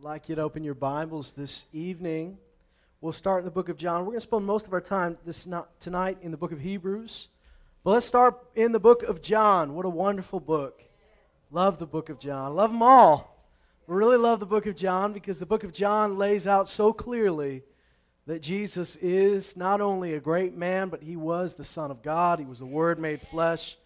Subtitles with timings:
[0.00, 2.38] I'd like you to open your Bibles this evening.
[3.02, 4.00] We'll start in the book of John.
[4.00, 6.60] We're going to spend most of our time this not, tonight in the book of
[6.60, 7.28] Hebrews.
[7.84, 9.74] But let's start in the book of John.
[9.74, 10.82] What a wonderful book.
[11.50, 12.54] Love the book of John.
[12.54, 13.44] Love them all.
[13.86, 16.94] We really love the book of John because the book of John lays out so
[16.94, 17.62] clearly
[18.26, 22.38] that Jesus is not only a great man, but he was the Son of God.
[22.38, 23.76] He was the Word made flesh.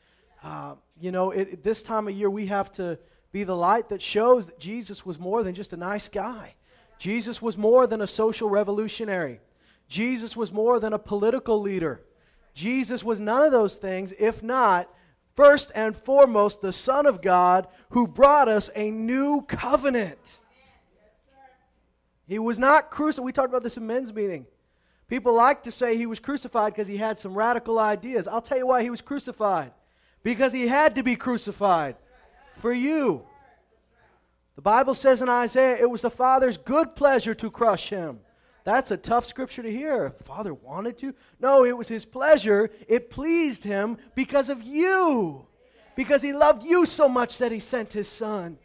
[0.45, 3.01] Uh, you know, this time of year, we have to
[3.35, 6.55] be the light that shows that Jesus was more than just a nice guy.
[6.99, 9.41] Jesus was more than a social revolutionary.
[9.89, 12.01] Jesus was more than a political leader.
[12.55, 14.89] Jesus was none of those things, if not,
[15.35, 20.39] first and foremost, the Son of God who brought us a new covenant.
[22.29, 23.25] He was not crucified.
[23.25, 24.47] We talked about this in men's meeting.
[25.09, 28.29] People like to say he was crucified because he had some radical ideas.
[28.29, 29.73] I'll tell you why he was crucified.
[30.23, 31.97] Because he had to be crucified
[32.57, 33.23] for you.
[34.57, 38.21] The Bible says in Isaiah, it was the Father's good pleasure to crush him.
[38.65, 40.11] That's a tough scripture to hear.
[40.11, 41.15] Father wanted to?
[41.39, 42.71] No, it was his pleasure.
[42.89, 45.47] It pleased him because of you.
[45.97, 48.59] Because he loved you so much that he sent his son.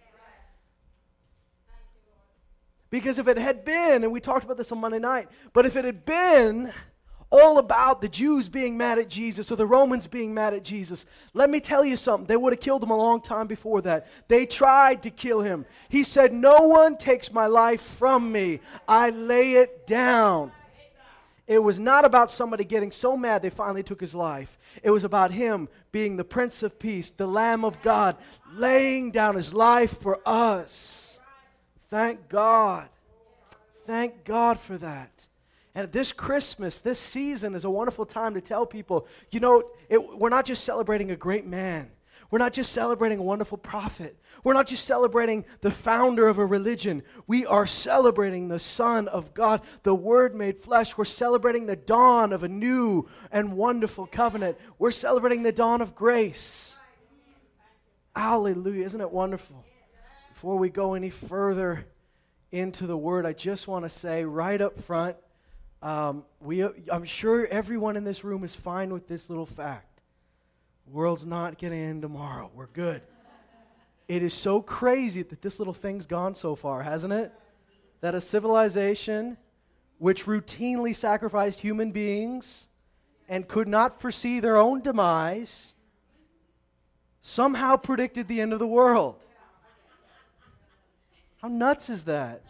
[2.89, 5.75] Because if it had been, and we talked about this on Monday night, but if
[5.75, 6.73] it had been
[7.31, 11.05] all about the Jews being mad at Jesus or the Romans being mad at Jesus.
[11.33, 12.25] Let me tell you something.
[12.25, 14.07] They would have killed him a long time before that.
[14.27, 15.65] They tried to kill him.
[15.89, 20.51] He said, No one takes my life from me, I lay it down.
[21.45, 24.59] It was not about somebody getting so mad they finally took his life.
[24.83, 28.17] It was about him being the Prince of Peace, the Lamb of God,
[28.53, 31.19] laying down his life for us.
[31.89, 32.87] Thank God.
[33.87, 35.28] Thank God for that.
[35.79, 40.19] And this Christmas, this season is a wonderful time to tell people, you know, it,
[40.19, 41.89] we're not just celebrating a great man.
[42.29, 44.19] We're not just celebrating a wonderful prophet.
[44.43, 47.01] We're not just celebrating the founder of a religion.
[47.27, 50.97] We are celebrating the Son of God, the Word made flesh.
[50.97, 54.57] We're celebrating the dawn of a new and wonderful covenant.
[54.79, 56.77] We're celebrating the dawn of grace.
[58.13, 58.83] Hallelujah.
[58.83, 59.63] Isn't it wonderful?
[60.33, 61.87] Before we go any further
[62.51, 65.15] into the Word, I just want to say right up front,
[65.81, 70.01] um, we, I'm sure everyone in this room is fine with this little fact.
[70.85, 72.51] The world's not going to end tomorrow.
[72.53, 73.01] We're good.
[74.07, 77.31] It is so crazy that this little thing's gone so far, hasn't it?
[78.01, 79.37] That a civilization
[79.99, 82.67] which routinely sacrificed human beings
[83.27, 85.75] and could not foresee their own demise
[87.21, 89.23] somehow predicted the end of the world.
[91.41, 92.41] How nuts is that?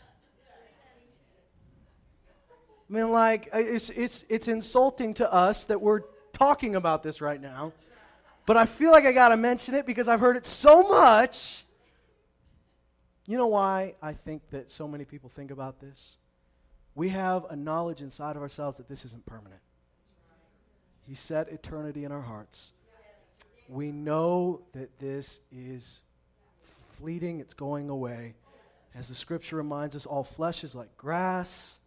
[2.90, 6.02] I mean, like, uh, it's, it's, it's insulting to us that we're
[6.34, 7.72] talking about this right now.
[8.48, 11.66] But I feel like I got to mention it because I've heard it so much.
[13.28, 16.18] You know why I think that so many people think about this?
[16.96, 19.62] We have a knowledge inside of ourselves that this isn't permanent.
[21.06, 22.74] He set eternity in our hearts.
[23.68, 26.02] We know that this is
[26.98, 28.34] fleeting, it's going away.
[28.96, 31.80] As the scripture reminds us, all flesh is like grass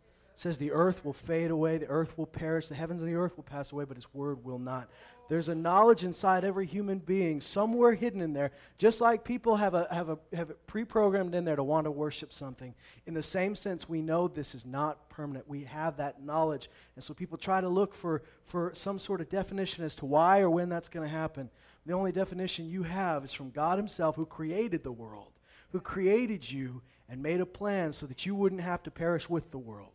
[0.42, 3.36] says the earth will fade away, the earth will perish, the heavens and the earth
[3.36, 4.90] will pass away, but his word will not.
[5.28, 9.72] There's a knowledge inside every human being, somewhere hidden in there, just like people have
[9.74, 12.74] a have a have it pre-programmed in there to want to worship something.
[13.06, 15.48] In the same sense, we know this is not permanent.
[15.48, 16.68] We have that knowledge.
[16.96, 20.40] And so people try to look for, for some sort of definition as to why
[20.40, 21.50] or when that's going to happen.
[21.86, 25.32] The only definition you have is from God Himself who created the world,
[25.70, 29.50] who created you and made a plan so that you wouldn't have to perish with
[29.52, 29.91] the world.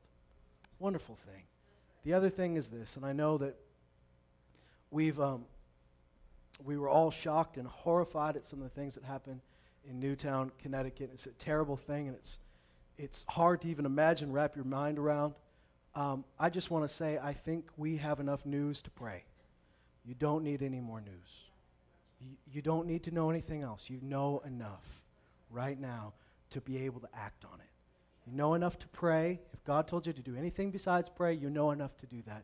[0.79, 1.43] Wonderful thing.
[2.03, 3.55] The other thing is this, and I know that
[4.91, 5.45] we've um,
[6.63, 9.41] we were all shocked and horrified at some of the things that happened
[9.89, 11.09] in Newtown, Connecticut.
[11.13, 12.39] It's a terrible thing, and it's
[12.97, 15.33] it's hard to even imagine, wrap your mind around.
[15.95, 19.23] Um, I just want to say, I think we have enough news to pray.
[20.05, 21.43] You don't need any more news.
[22.19, 23.89] You, you don't need to know anything else.
[23.89, 25.01] You know enough
[25.49, 26.13] right now
[26.51, 27.66] to be able to act on it.
[28.27, 29.39] You know enough to pray.
[29.53, 32.43] If God told you to do anything besides pray, you know enough to do that.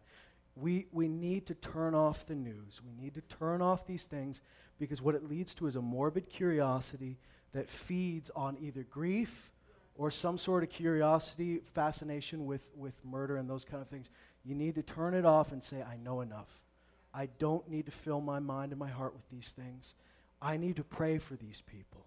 [0.55, 2.81] We, we need to turn off the news.
[2.85, 4.41] We need to turn off these things
[4.79, 7.17] because what it leads to is a morbid curiosity
[7.53, 9.51] that feeds on either grief
[9.95, 14.09] or some sort of curiosity, fascination with, with murder and those kind of things.
[14.45, 16.49] You need to turn it off and say, I know enough.
[17.13, 19.95] I don't need to fill my mind and my heart with these things.
[20.41, 22.05] I need to pray for these people.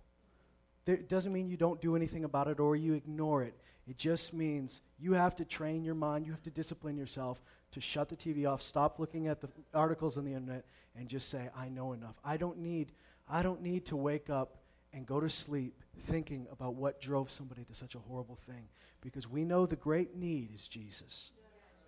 [0.87, 3.55] It doesn't mean you don't do anything about it or you ignore it.
[3.88, 7.41] It just means you have to train your mind, you have to discipline yourself
[7.73, 10.65] to shut the TV off, stop looking at the articles on the internet,
[10.97, 12.17] and just say, I know enough.
[12.25, 12.93] I don't need,
[13.29, 14.59] I don't need to wake up
[14.93, 18.69] and go to sleep thinking about what drove somebody to such a horrible thing
[19.03, 21.33] because we know the great need is Jesus.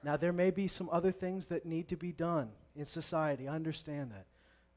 [0.04, 3.48] Now, there may be some other things that need to be done in society.
[3.48, 4.26] I understand that.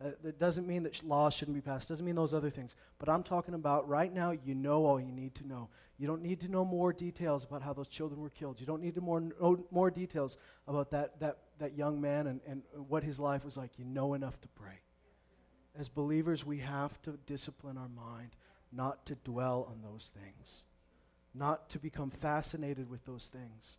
[0.04, 1.88] Uh, that doesn't mean that laws shouldn't be passed.
[1.88, 2.76] Doesn't mean those other things.
[2.98, 5.70] But I'm talking about right now, you know all you need to know.
[6.00, 8.60] You don't need to know more details about how those children were killed.
[8.60, 10.38] You don't need to more know more details
[10.68, 13.78] about that, that, that young man and, and what his life was like.
[13.78, 14.82] You know enough to pray.
[15.78, 18.36] As believers, we have to discipline our mind
[18.72, 20.64] not to dwell on those things,
[21.36, 23.78] not to become fascinated with those things.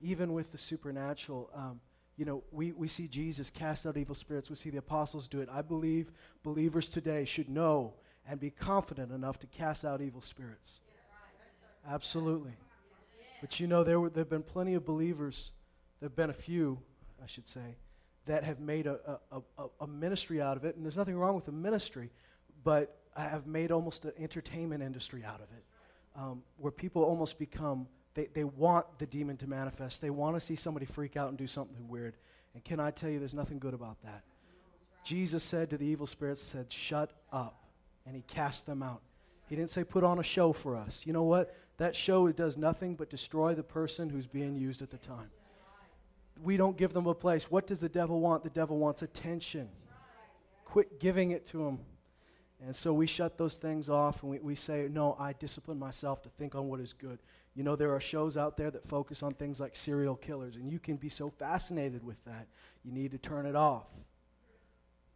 [0.00, 1.80] Even with the supernatural, um,
[2.20, 4.50] you know, we, we see Jesus cast out evil spirits.
[4.50, 5.48] We see the apostles do it.
[5.50, 6.12] I believe
[6.42, 7.94] believers today should know
[8.28, 10.80] and be confident enough to cast out evil spirits.
[11.88, 12.52] Absolutely.
[13.40, 15.52] But you know, there, were, there have been plenty of believers,
[15.98, 16.78] there have been a few,
[17.24, 17.78] I should say,
[18.26, 20.76] that have made a, a, a, a ministry out of it.
[20.76, 22.10] And there's nothing wrong with a ministry,
[22.62, 25.64] but have made almost an entertainment industry out of it,
[26.16, 30.00] um, where people almost become, they, they want the demon to manifest.
[30.00, 32.16] They want to see somebody freak out and do something weird.
[32.54, 34.22] And can I tell you, there's nothing good about that.
[35.04, 37.64] Jesus said to the evil spirits, said, shut up.
[38.06, 39.02] And he cast them out.
[39.48, 41.04] He didn't say put on a show for us.
[41.06, 41.54] You know what?
[41.76, 45.30] That show does nothing but destroy the person who's being used at the time.
[46.42, 47.50] We don't give them a place.
[47.50, 48.42] What does the devil want?
[48.42, 49.68] The devil wants attention.
[50.64, 51.78] Quit giving it to him.
[52.64, 56.22] And so we shut those things off and we, we say, no, I discipline myself
[56.22, 57.18] to think on what is good.
[57.54, 60.70] You know, there are shows out there that focus on things like serial killers, and
[60.70, 62.46] you can be so fascinated with that.
[62.84, 63.88] You need to turn it off.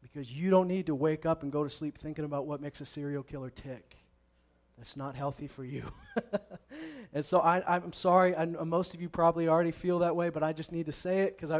[0.02, 2.80] Because you don't need to wake up and go to sleep thinking about what makes
[2.80, 3.96] a serial killer tick.
[4.76, 5.90] That's not healthy for you.
[7.14, 10.42] and so I, am sorry, I, most of you probably already feel that way, but
[10.42, 11.50] I just need to say it because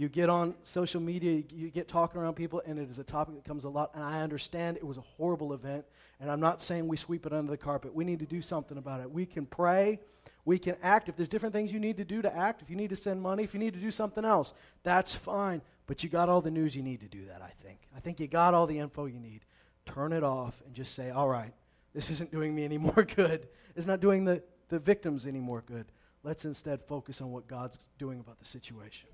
[0.00, 3.34] you get on social media, you, get talking around people, and it is a topic
[3.34, 3.90] that comes a lot.
[3.92, 5.84] And I understand it was a horrible event,
[6.18, 7.94] and I'm not saying we sweep it under the carpet.
[7.94, 9.10] We need to do something about it.
[9.10, 10.00] We can pray,
[10.46, 11.10] we can act.
[11.10, 13.20] If there's different things you need to do to act, if you need to send
[13.20, 14.54] money, if you need to do something else,
[14.84, 15.60] that's fine.
[15.86, 17.80] But you got all the news you need to do that, I think.
[17.94, 19.44] I think you got all the info you need.
[19.84, 21.52] Turn it off and just say, all right,
[21.92, 23.48] this isn't doing me any more good.
[23.76, 25.92] It's not doing the, the victims any more good.
[26.22, 29.10] Let's instead focus on what God's doing about the situation.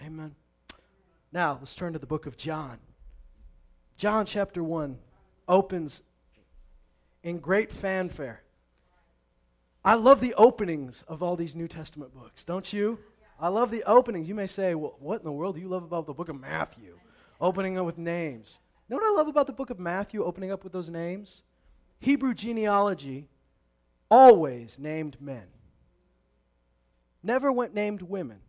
[0.00, 0.34] Amen.
[1.32, 2.78] Now, let's turn to the book of John.
[3.96, 4.98] John chapter 1
[5.48, 6.02] opens
[7.22, 8.42] in great fanfare.
[9.84, 12.98] I love the openings of all these New Testament books, don't you?
[13.40, 14.28] I love the openings.
[14.28, 16.40] You may say, well, what in the world do you love about the book of
[16.40, 16.98] Matthew?
[17.40, 18.60] Opening up with names.
[18.88, 21.42] You know what I love about the book of Matthew, opening up with those names?
[21.98, 23.28] Hebrew genealogy
[24.10, 25.46] always named men,
[27.22, 28.40] never went named women.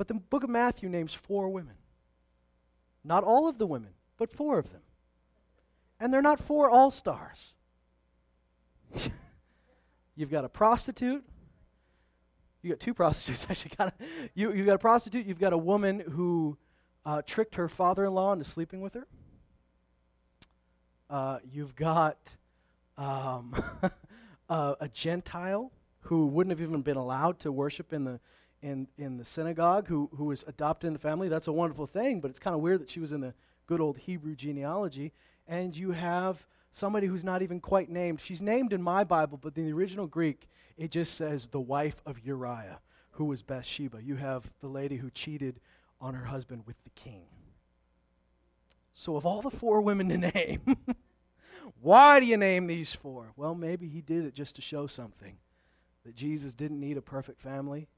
[0.00, 1.74] But the book of Matthew names four women.
[3.04, 4.80] Not all of the women, but four of them.
[6.00, 7.52] And they're not four all stars.
[10.16, 11.22] you've got a prostitute.
[12.62, 13.72] You got two prostitutes, actually.
[13.76, 13.92] Got
[14.34, 15.26] you, you've got a prostitute.
[15.26, 16.56] You've got a woman who
[17.04, 19.06] uh, tricked her father in law into sleeping with her.
[21.10, 22.38] Uh, you've got
[22.96, 23.54] um,
[24.48, 25.70] uh, a Gentile
[26.04, 28.18] who wouldn't have even been allowed to worship in the
[28.62, 31.28] in, in the synagogue who, who was adopted in the family.
[31.28, 33.34] That's a wonderful thing, but it's kind of weird that she was in the
[33.66, 35.12] good old Hebrew genealogy.
[35.48, 38.20] And you have somebody who's not even quite named.
[38.20, 42.02] She's named in my Bible, but in the original Greek, it just says the wife
[42.06, 42.80] of Uriah,
[43.12, 44.02] who was Bathsheba.
[44.02, 45.60] You have the lady who cheated
[46.00, 47.26] on her husband with the king.
[48.94, 50.76] So, of all the four women to name,
[51.80, 53.32] why do you name these four?
[53.36, 55.38] Well, maybe he did it just to show something
[56.04, 57.88] that Jesus didn't need a perfect family.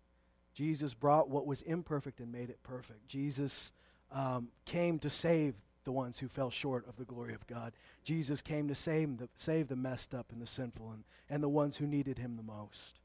[0.55, 3.09] Jesus brought what was imperfect and made it perfect.
[3.09, 3.73] Jesus
[4.11, 5.55] um, came to save
[5.85, 7.73] the ones who fell short of the glory of God.
[8.05, 11.49] Jesus came to save the, save the messed up and the sinful and, and the
[11.49, 13.01] ones who needed him the most.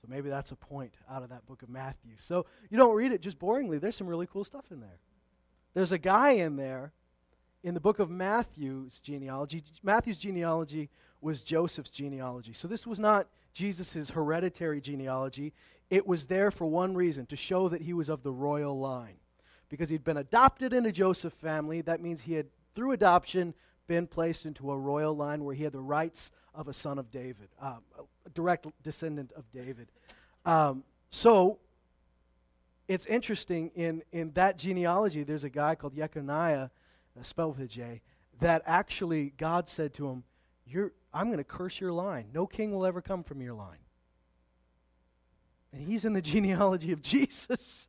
[0.00, 2.14] So maybe that's a point out of that book of Matthew.
[2.18, 3.80] So you don't read it just boringly.
[3.80, 4.98] There's some really cool stuff in there.
[5.74, 6.92] There's a guy in there
[7.62, 9.62] in the book of Matthew's genealogy.
[9.82, 12.52] Matthew's genealogy was Joseph's genealogy.
[12.52, 15.52] So this was not Jesus' hereditary genealogy.
[15.92, 19.16] It was there for one reason to show that he was of the royal line.
[19.68, 23.52] Because he'd been adopted into Joseph's family, that means he had, through adoption,
[23.86, 27.10] been placed into a royal line where he had the rights of a son of
[27.10, 27.80] David, um,
[28.24, 29.92] a direct descendant of David.
[30.46, 31.58] Um, so
[32.88, 36.70] it's interesting in, in that genealogy, there's a guy called Jeconiah,
[37.20, 38.00] uh, spelled with a J,
[38.40, 40.24] that actually God said to him,
[40.64, 42.28] You're, I'm going to curse your line.
[42.32, 43.81] No king will ever come from your line.
[45.72, 47.88] And he's in the genealogy of Jesus.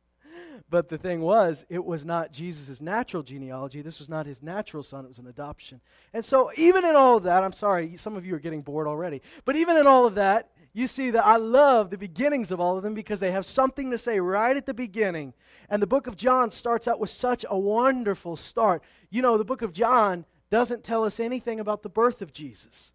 [0.70, 3.82] but the thing was, it was not Jesus' natural genealogy.
[3.82, 5.80] This was not his natural son, it was an adoption.
[6.12, 8.86] And so, even in all of that, I'm sorry, some of you are getting bored
[8.86, 12.58] already, but even in all of that, you see that I love the beginnings of
[12.58, 15.32] all of them because they have something to say right at the beginning.
[15.70, 18.82] And the book of John starts out with such a wonderful start.
[19.08, 22.92] You know, the book of John doesn't tell us anything about the birth of Jesus,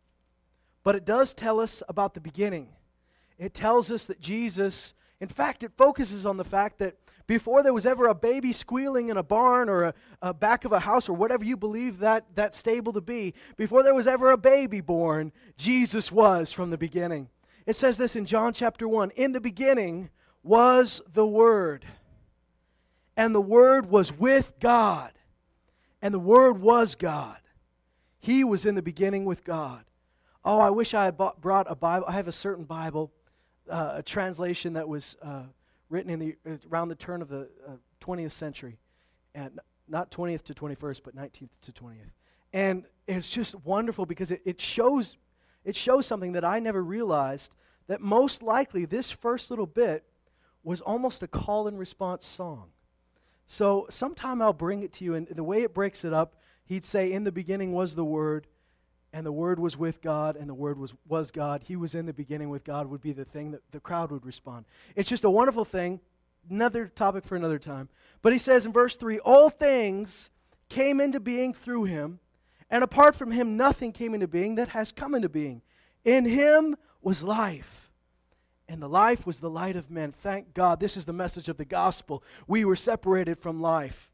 [0.84, 2.70] but it does tell us about the beginning.
[3.40, 7.74] It tells us that Jesus, in fact, it focuses on the fact that before there
[7.74, 11.08] was ever a baby squealing in a barn or a, a, back of a house
[11.08, 14.82] or whatever you believe that, that stable to be, before there was ever a baby
[14.82, 17.30] born, Jesus was from the beginning.
[17.66, 20.10] It says this in John chapter 1 In the beginning
[20.44, 21.86] was the Word,
[23.16, 25.12] and the Word was with God,
[26.02, 27.38] and the Word was God.
[28.20, 29.86] He was in the beginning with God.
[30.44, 32.06] Oh, I wish I had brought a Bible.
[32.08, 33.12] I have a certain Bible,
[33.70, 35.44] uh, a translation that was uh,
[35.90, 36.36] written in the,
[36.72, 37.72] around the turn of the uh,
[38.02, 38.78] 20th century.
[39.36, 42.12] And not 20th to 21st, but 19th to 20th.
[42.54, 45.18] And it's just wonderful because it, it shows
[45.66, 47.54] it shows something that I never realized
[47.88, 50.06] that most likely this first little bit
[50.64, 52.70] was almost a call and response song.
[53.46, 56.36] So sometime I'll bring it to you, and the way it breaks it up,
[56.66, 58.48] he'd say, In the beginning was the Word,
[59.12, 61.64] and the Word was with God, and the Word was, was God.
[61.66, 64.26] He was in the beginning with God, would be the thing that the crowd would
[64.26, 64.66] respond.
[64.96, 66.00] It's just a wonderful thing.
[66.50, 67.90] Another topic for another time.
[68.22, 70.30] But he says in verse 3 All things
[70.70, 72.20] came into being through him
[72.70, 75.62] and apart from him, nothing came into being that has come into being.
[76.06, 77.92] In him was life,
[78.68, 80.12] and the life was the light of men.
[80.12, 80.80] Thank God.
[80.80, 82.24] This is the message of the gospel.
[82.48, 84.12] We were separated from life.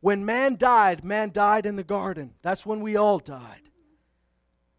[0.00, 2.34] When man died, man died in the garden.
[2.42, 3.62] That's when we all died.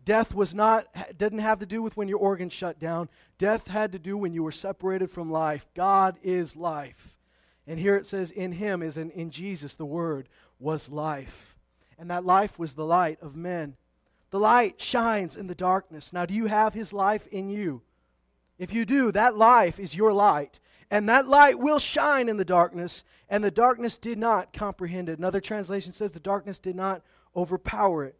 [0.08, 0.88] Death was not
[1.18, 3.10] didn't have to do with when your organs shut down.
[3.38, 5.68] Death had to do when you were separated from life.
[5.76, 7.18] God is life.
[7.68, 11.58] And here it says in him is in, in Jesus the word was life
[11.98, 13.76] and that life was the light of men.
[14.30, 16.14] The light shines in the darkness.
[16.14, 17.82] Now, do you have his life in you?
[18.58, 20.62] If you do, that life is your light.
[20.90, 25.20] And that light will shine in the darkness, and the darkness did not comprehend it.
[25.20, 27.02] Another translation says the darkness did not
[27.36, 28.16] overpower it.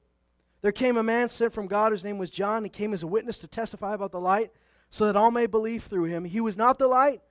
[0.61, 2.63] There came a man sent from God whose name was John.
[2.63, 4.51] He came as a witness to testify about the light,
[4.89, 6.25] so that all may believe through him.
[6.25, 7.21] He was not the light,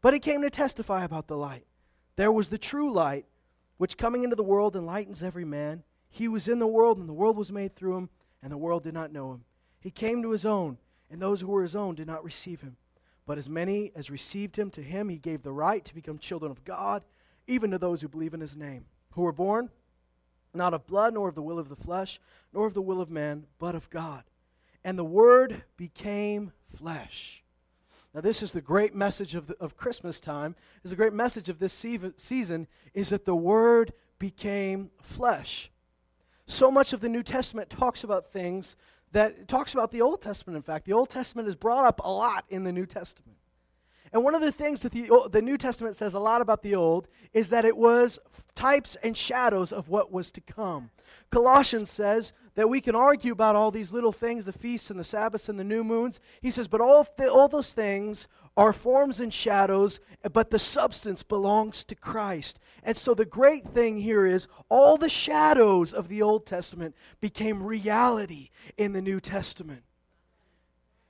[0.00, 1.66] but he came to testify about the light.
[2.16, 3.26] There was the true light,
[3.76, 5.84] which coming into the world enlightens every man.
[6.08, 8.10] He was in the world, and the world was made through him,
[8.42, 9.44] and the world did not know him.
[9.80, 10.78] He came to his own,
[11.10, 12.76] and those who were his own did not receive him.
[13.26, 16.50] But as many as received him, to him he gave the right to become children
[16.50, 17.04] of God,
[17.46, 19.70] even to those who believe in his name, who were born
[20.54, 22.20] not of blood, nor of the will of the flesh,
[22.52, 24.24] nor of the will of man, but of God.
[24.84, 27.42] And the Word became flesh.
[28.14, 30.54] Now, this is the great message of, the, of Christmas time.
[30.84, 35.72] Is the great message of this season is that the Word became flesh
[36.46, 38.76] so much of the New Testament talks about things
[39.12, 40.86] that talks about the Old Testament, in fact.
[40.86, 43.36] The Old Testament is brought up a lot in the New Testament.
[44.12, 46.74] And one of the things that the, the New Testament says a lot about the
[46.74, 48.18] Old is that it was
[48.54, 50.90] types and shadows of what was to come.
[51.30, 55.04] Colossians says that we can argue about all these little things, the feasts and the
[55.04, 56.20] Sabbaths and the new moons.
[56.42, 59.98] He says, but all, th- all those things are forms and shadows,
[60.30, 62.58] but the substance belongs to Christ.
[62.82, 67.62] And so the great thing here is all the shadows of the Old Testament became
[67.62, 69.84] reality in the New Testament.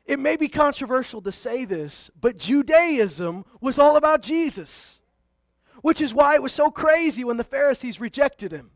[0.05, 5.01] It may be controversial to say this, but Judaism was all about Jesus,
[5.81, 8.73] which is why it was so crazy when the Pharisees rejected him.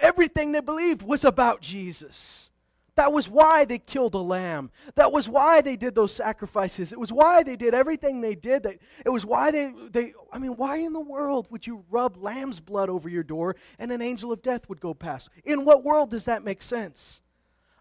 [0.00, 2.50] Everything they believed was about Jesus.
[2.98, 4.70] That was why they killed a lamb.
[4.96, 6.92] That was why they did those sacrifices.
[6.92, 8.66] It was why they did everything they did.
[9.06, 12.58] It was why they, they, I mean, why in the world would you rub lamb's
[12.58, 15.28] blood over your door and an angel of death would go past?
[15.44, 17.22] In what world does that make sense?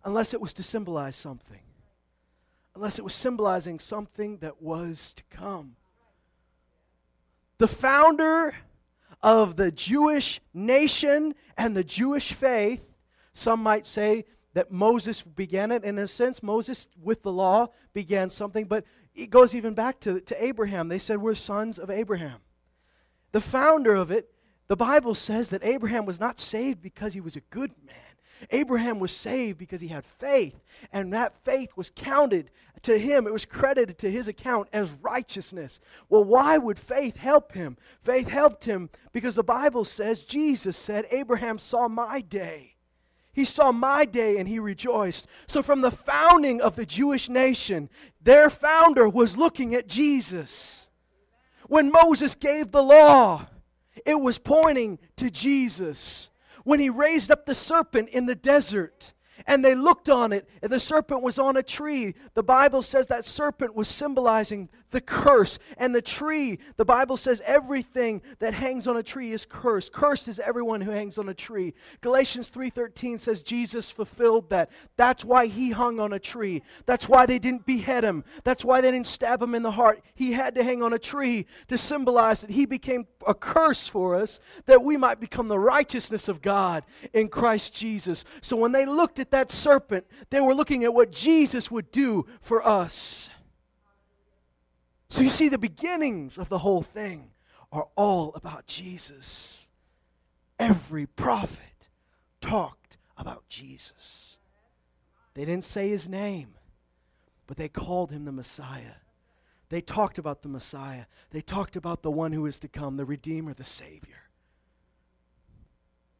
[0.05, 1.61] Unless it was to symbolize something.
[2.77, 5.77] Unless it was symbolizing something that was to come.
[7.57, 8.53] The founder
[9.23, 12.93] of the Jewish nation and the Jewish faith,
[13.33, 15.83] some might say that Moses began it.
[15.83, 18.83] In a sense, Moses, with the law, began something, but
[19.15, 20.87] it goes even back to, to Abraham.
[20.87, 22.41] They said, We're sons of Abraham.
[23.31, 24.29] The founder of it,
[24.67, 27.95] the Bible says that Abraham was not saved because he was a good man.
[28.51, 32.51] Abraham was saved because he had faith, and that faith was counted
[32.83, 33.27] to him.
[33.27, 35.79] It was credited to his account as righteousness.
[36.09, 37.77] Well, why would faith help him?
[37.99, 42.75] Faith helped him because the Bible says, Jesus said, Abraham saw my day.
[43.33, 45.27] He saw my day and he rejoiced.
[45.45, 47.87] So, from the founding of the Jewish nation,
[48.19, 50.87] their founder was looking at Jesus.
[51.67, 53.47] When Moses gave the law,
[54.05, 56.29] it was pointing to Jesus.
[56.67, 59.13] When he raised up the serpent in the desert,
[59.45, 62.15] and they looked on it, and the serpent was on a tree.
[62.33, 65.59] The Bible says that serpent was symbolizing the curse.
[65.77, 69.91] And the tree, the Bible says everything that hangs on a tree is cursed.
[69.91, 71.73] Cursed is everyone who hangs on a tree.
[72.01, 74.69] Galatians 3:13 says Jesus fulfilled that.
[74.95, 76.63] That's why he hung on a tree.
[76.85, 78.23] That's why they didn't behead him.
[78.43, 80.01] That's why they didn't stab him in the heart.
[80.15, 84.15] He had to hang on a tree to symbolize that he became a curse for
[84.15, 88.23] us that we might become the righteousness of God in Christ Jesus.
[88.41, 92.25] So when they looked at that serpent, they were looking at what Jesus would do
[92.41, 93.29] for us.
[95.09, 97.31] So you see, the beginnings of the whole thing
[97.71, 99.67] are all about Jesus.
[100.59, 101.89] Every prophet
[102.41, 104.37] talked about Jesus.
[105.33, 106.55] They didn't say his name,
[107.45, 108.95] but they called him the Messiah.
[109.69, 111.05] They talked about the Messiah.
[111.31, 114.23] They talked about the one who is to come, the Redeemer, the Savior.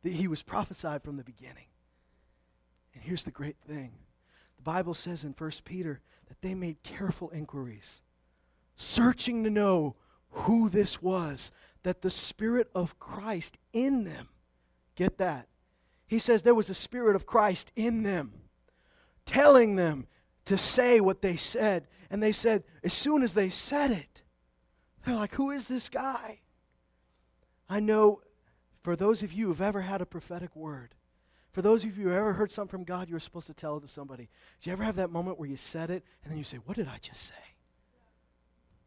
[0.04, 1.66] He was prophesied from the beginning.
[2.98, 3.92] And here's the great thing
[4.56, 8.02] the Bible says in 1 Peter that they made careful inquiries
[8.76, 9.96] searching to know
[10.32, 11.52] who this was,
[11.84, 14.30] that the Spirit of Christ in them,
[14.96, 15.48] get that?
[16.08, 18.34] He says there was a Spirit of Christ in them,
[19.28, 20.08] telling them
[20.46, 21.88] to say what they said.
[22.10, 24.24] And they said, as soon as they said it,
[25.06, 26.40] they're like, who is this guy?
[27.70, 28.22] I know
[28.82, 30.96] for those of you who've ever had a prophetic word,
[31.58, 33.78] for those of you who ever heard something from God, you were supposed to tell
[33.78, 34.30] it to somebody.
[34.62, 36.78] Do you ever have that moment where you said it and then you say, What
[36.78, 37.34] did I just say?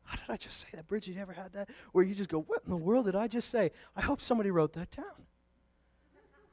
[0.05, 0.87] How did I just say that?
[0.87, 1.69] Bridget, you ever had that?
[1.91, 3.73] Where you just go, what in the world did I just say?
[3.97, 5.27] I hope somebody wrote that down.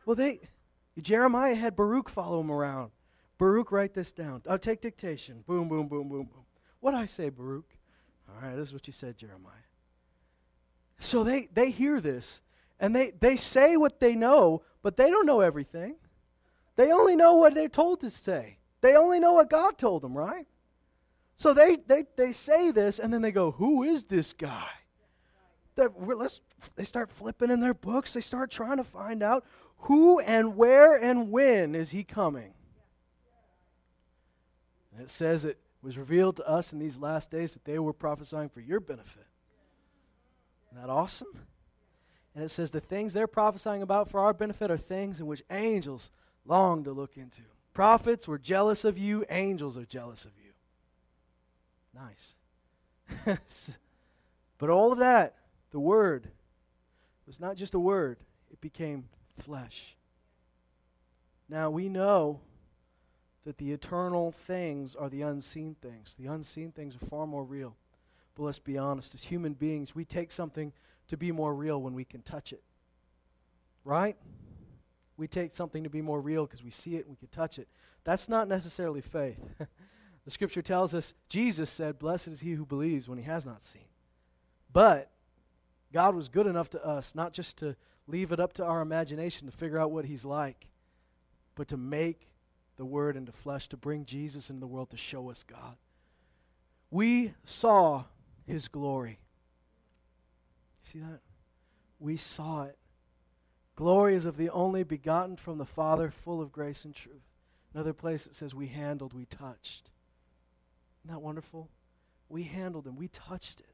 [0.07, 0.39] Well, they,
[1.00, 2.89] Jeremiah had Baruch follow him around.
[3.38, 4.41] Baruch, write this down.
[4.50, 5.43] I'll take dictation.
[5.45, 6.45] Boom, boom, boom, boom, boom.
[6.79, 7.77] What I say, Baruch?
[8.27, 9.53] All right, this is what you said, Jeremiah.
[10.97, 12.41] So they, they hear this,
[12.79, 15.97] and they, they say what they know, but they don't know everything.
[16.77, 18.60] They only know what they're told to say.
[18.81, 20.48] They only know what God told them, right?
[21.36, 24.69] So they, they, they say this, and then they go, Who is this guy?
[25.75, 26.39] That let's,
[26.75, 28.13] they start flipping in their books.
[28.13, 29.43] They start trying to find out
[29.82, 32.54] who and where and when is he coming.
[34.93, 37.93] And it says it was revealed to us in these last days that they were
[37.93, 39.28] prophesying for your benefit.
[40.71, 41.28] Isn't that awesome?
[42.34, 45.43] And it says the things they're prophesying about for our benefit are things in which
[45.51, 46.12] angels
[46.47, 47.41] long to look into.
[47.73, 50.51] Prophets were jealous of you, angels are jealous of you.
[51.93, 52.36] Nice.
[54.57, 55.36] but all of that,
[55.71, 56.29] the Word,
[57.27, 58.17] was not just a word,
[58.51, 59.95] it became flesh.
[61.49, 62.39] Now we know
[63.45, 66.15] that the eternal things are the unseen things.
[66.17, 67.75] The unseen things are far more real.
[68.36, 70.73] But let's be honest, as human beings, we take something
[71.07, 72.63] to be more real when we can touch it.
[73.83, 74.17] Right?
[75.17, 77.58] We take something to be more real because we see it and we can touch
[77.60, 77.67] it.
[78.03, 79.39] That's not necessarily faith.
[80.27, 83.63] The scripture tells us Jesus said, Blessed is he who believes when he has not
[83.63, 83.88] seen.
[84.73, 85.10] But
[85.93, 87.77] God was good enough to us not just to
[88.08, 90.67] leave it up to our imagination to figure out what he's like,
[91.56, 92.27] but to make
[92.75, 95.77] the word into flesh, to bring Jesus into the world to show us God.
[96.91, 98.03] We saw
[98.45, 99.19] his glory.
[100.84, 101.21] See that?
[102.01, 102.77] We saw it.
[103.77, 107.21] Glory is of the only begotten from the Father, full of grace and truth.
[107.75, 109.91] Another place it says, We handled, we touched.
[111.05, 111.69] Isn't that wonderful?
[112.27, 113.69] We handled him, we touched it.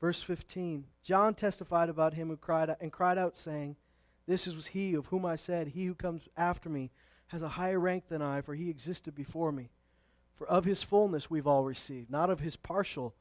[0.00, 3.76] Verse 15 John testified about him who cried out, and cried out, saying,
[4.26, 6.90] This is he of whom I said, He who comes after me
[7.28, 9.70] has a higher rank than I, for he existed before me.
[10.34, 13.14] For of his fullness we've all received, not of his partial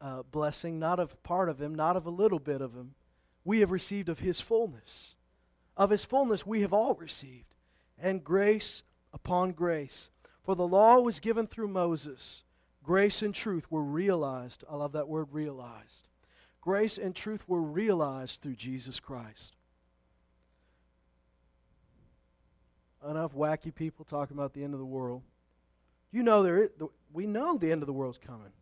[0.00, 2.96] uh, blessing, not of part of him, not of a little bit of him.
[3.44, 5.14] We have received of his fullness.
[5.76, 7.54] Of his fullness we have all received,
[7.98, 10.10] and grace upon grace.
[10.42, 12.44] For the law was given through Moses.
[12.82, 14.62] Grace and truth were realized.
[14.70, 16.08] I love that word realized.
[16.60, 19.56] Grace and truth were realized through Jesus Christ.
[23.08, 25.22] Enough wacky people talking about the end of the world.
[26.10, 26.70] You know there is,
[27.12, 28.52] we know the end of the world's coming.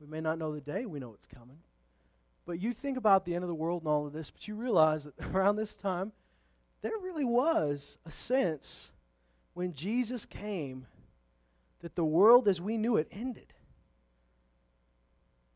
[0.00, 1.58] We may not know the day, we know it's coming.
[2.46, 4.54] But you think about the end of the world and all of this, but you
[4.54, 6.12] realize that around this time,
[6.80, 8.90] there really was a sense
[9.54, 10.86] when Jesus came
[11.80, 13.52] that the world as we knew it ended.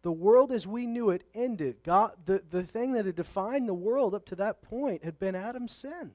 [0.02, 1.82] The world as we knew it ended.
[1.84, 5.34] God, the, the thing that had defined the world up to that point had been
[5.34, 6.12] Adam's sin.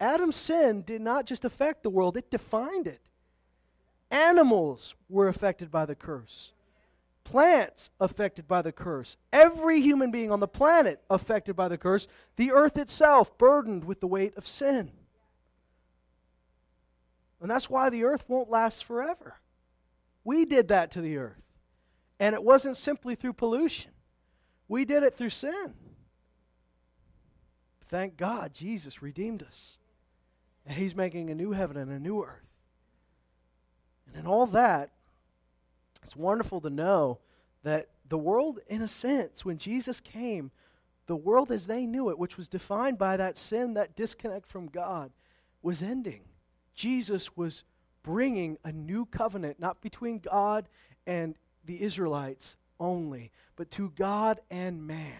[0.00, 3.00] Adam's sin did not just affect the world, it defined it.
[4.10, 6.52] Animals were affected by the curse.
[7.24, 12.08] Plants affected by the curse, every human being on the planet affected by the curse,
[12.36, 14.90] the earth itself burdened with the weight of sin.
[17.40, 19.36] And that's why the earth won't last forever.
[20.24, 21.42] We did that to the earth.
[22.18, 23.92] And it wasn't simply through pollution,
[24.68, 25.74] we did it through sin.
[27.88, 29.78] Thank God Jesus redeemed us.
[30.64, 32.46] And He's making a new heaven and a new earth.
[34.06, 34.90] And in all that,
[36.02, 37.18] it's wonderful to know
[37.62, 40.50] that the world, in a sense, when Jesus came,
[41.06, 44.68] the world as they knew it, which was defined by that sin, that disconnect from
[44.68, 45.10] God,
[45.62, 46.22] was ending.
[46.74, 47.64] Jesus was
[48.02, 50.68] bringing a new covenant, not between God
[51.06, 51.34] and
[51.64, 55.18] the Israelites only, but to God and man.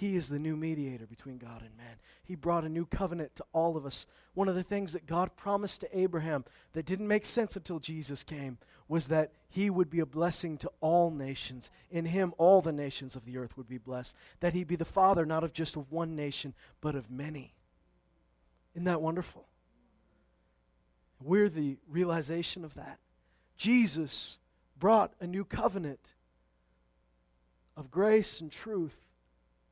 [0.00, 1.96] He is the new mediator between God and man.
[2.24, 4.06] He brought a new covenant to all of us.
[4.32, 8.24] One of the things that God promised to Abraham that didn't make sense until Jesus
[8.24, 8.56] came
[8.88, 11.70] was that he would be a blessing to all nations.
[11.90, 14.16] In him, all the nations of the earth would be blessed.
[14.40, 17.52] That he'd be the father not of just one nation, but of many.
[18.74, 19.48] Isn't that wonderful?
[21.22, 23.00] We're the realization of that.
[23.58, 24.38] Jesus
[24.78, 26.14] brought a new covenant
[27.76, 29.09] of grace and truth,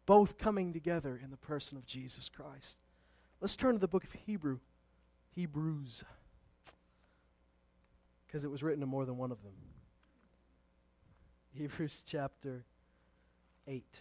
[0.08, 2.78] both coming together in the person of Jesus Christ.
[3.42, 4.60] Let's turn to the book of Hebrew,
[5.34, 6.02] Hebrews,
[8.26, 9.52] because it was written to more than one of them.
[11.52, 12.64] Hebrews chapter
[13.66, 14.00] 8.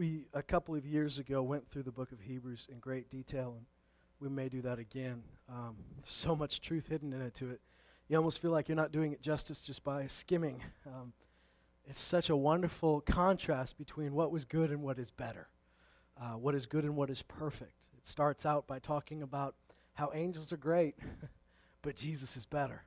[0.00, 3.52] We a couple of years ago went through the book of Hebrews in great detail,
[3.54, 3.66] and
[4.18, 5.22] we may do that again.
[5.46, 7.60] Um, so much truth hidden in it to it.
[8.08, 10.62] You almost feel like you're not doing it justice just by skimming.
[10.86, 11.12] Um,
[11.84, 15.48] it's such a wonderful contrast between what was good and what is better,
[16.18, 17.90] uh, what is good and what is perfect.
[17.94, 19.54] It starts out by talking about
[19.92, 20.94] how angels are great,
[21.82, 22.84] but Jesus is better.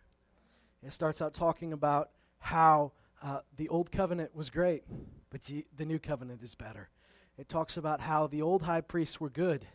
[0.81, 4.83] It starts out talking about how uh, the old covenant was great,
[5.29, 6.89] but G- the new covenant is better
[7.37, 9.65] it talks about how the old high priests were good,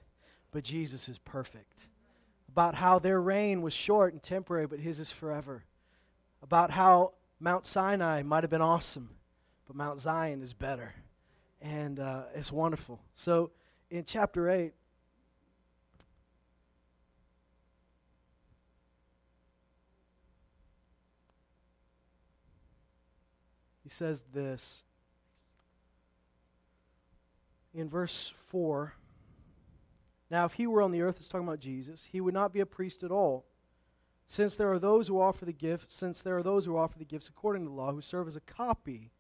[0.53, 1.89] but Jesus is perfect.
[2.49, 5.65] About how their reign was short and temporary, but his is forever.
[6.43, 9.11] About how Mount Sinai might have been awesome,
[9.67, 10.95] but Mount Zion is better.
[11.61, 13.01] And uh, it's wonderful.
[13.15, 13.51] So
[13.91, 14.73] in chapter 8,
[23.83, 24.85] he says this
[27.79, 28.95] in verse 4
[30.31, 32.61] Now, if he were on the earth, it's talking about Jesus, he would not be
[32.61, 33.47] a priest at all.
[34.27, 37.05] Since there are those who offer the gift, since there are those who offer the
[37.05, 39.11] gifts according to the law, who serve as a copy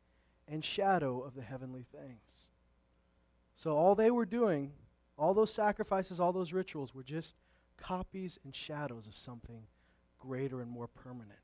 [0.46, 2.48] and shadow of the heavenly things.
[3.54, 4.72] So all they were doing,
[5.16, 7.36] all those sacrifices, all those rituals were just
[7.76, 9.62] copies and shadows of something
[10.18, 11.38] greater and more permanent.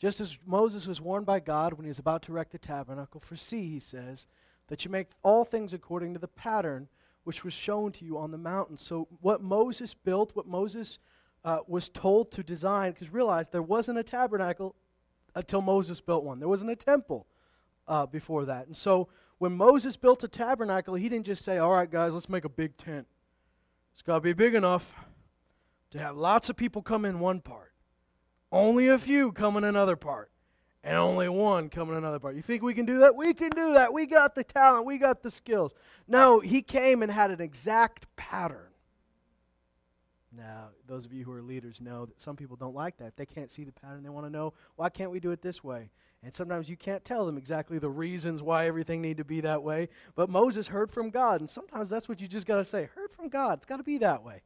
[0.00, 3.20] Just as Moses was warned by God when he was about to erect the tabernacle,
[3.20, 4.26] for see, he says,
[4.68, 6.88] that you make all things according to the pattern
[7.24, 8.78] which was shown to you on the mountain.
[8.78, 10.98] So, what Moses built, what Moses
[11.44, 14.74] uh, was told to design, because realize there wasn't a tabernacle
[15.34, 17.26] until Moses built one, there wasn't a temple
[17.86, 18.66] uh, before that.
[18.66, 22.28] And so, when Moses built a tabernacle, he didn't just say, All right, guys, let's
[22.28, 23.06] make a big tent.
[23.92, 24.94] It's got to be big enough
[25.90, 27.69] to have lots of people come in one part
[28.52, 30.30] only a few come in another part,
[30.82, 32.36] and only one coming another part.
[32.36, 33.14] You think we can do that?
[33.14, 33.92] We can do that.
[33.92, 35.74] We got the talent, we got the skills.
[36.08, 38.66] No, he came and had an exact pattern.
[40.36, 43.06] Now, those of you who are leaders know that some people don't like that.
[43.08, 45.42] If they can't see the pattern, they want to know, why can't we do it
[45.42, 45.90] this way?
[46.22, 49.62] And sometimes you can't tell them exactly the reasons why everything need to be that
[49.62, 49.88] way.
[50.14, 52.88] But Moses heard from God, and sometimes that's what you just got to say.
[52.94, 53.58] Heard from God.
[53.58, 54.42] It's got to be that way.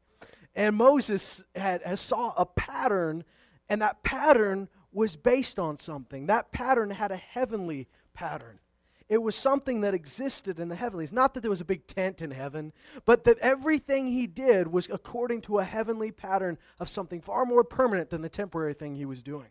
[0.55, 3.23] And Moses had, has saw a pattern
[3.69, 6.27] and that pattern was based on something.
[6.27, 8.59] That pattern had a heavenly pattern.
[9.07, 11.11] It was something that existed in the heavenlies.
[11.11, 12.73] Not that there was a big tent in heaven,
[13.05, 17.63] but that everything he did was according to a heavenly pattern of something far more
[17.63, 19.49] permanent than the temporary thing he was doing.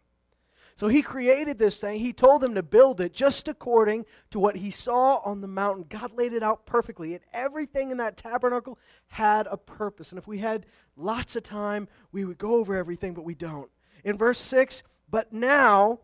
[0.76, 2.00] So he created this thing.
[2.00, 5.86] He told them to build it just according to what he saw on the mountain.
[5.88, 7.14] God laid it out perfectly.
[7.14, 10.10] And everything in that tabernacle had a purpose.
[10.10, 13.70] And if we had lots of time, we would go over everything, but we don't.
[14.04, 16.00] In verse 6, but now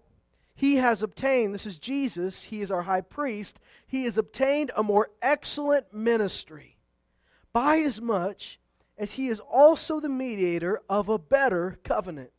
[0.55, 4.83] he has obtained, this is Jesus, he is our high priest, he has obtained a
[4.83, 6.77] more excellent ministry,
[7.53, 8.59] by as much
[8.99, 12.31] as he is also the mediator of a better covenant,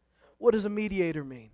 [0.41, 1.51] What does a mediator mean?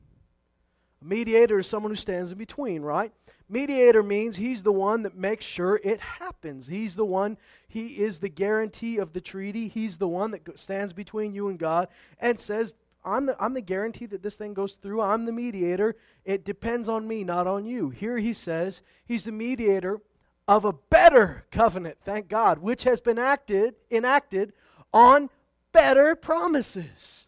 [1.02, 3.12] A mediator is someone who stands in between, right?
[3.50, 6.68] Mediator means he's the one that makes sure it happens.
[6.68, 9.68] He's the one, he is the guarantee of the treaty.
[9.68, 12.76] He's the one that stands between you and God and says,
[13.08, 15.02] I'm the, I'm the guarantee that this thing goes through.
[15.02, 15.96] I'm the mediator.
[16.26, 17.90] It depends on me, not on you.
[17.90, 20.02] Here he says he's the mediator
[20.48, 24.54] of a better covenant, thank God, which has been acted, enacted
[24.94, 25.30] on
[25.74, 27.28] better promises.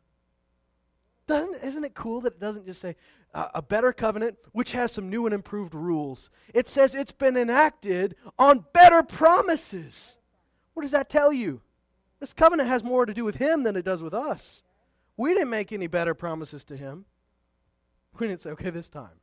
[1.27, 2.95] Doesn't, isn't it cool that it doesn't just say
[3.33, 6.29] uh, a better covenant which has some new and improved rules?
[6.53, 10.17] It says it's been enacted on better promises.
[10.73, 11.61] What does that tell you?
[12.19, 14.63] This covenant has more to do with him than it does with us.
[15.19, 17.03] We didn't make any better promises to him.
[18.17, 19.19] We didn't say, okay, this time.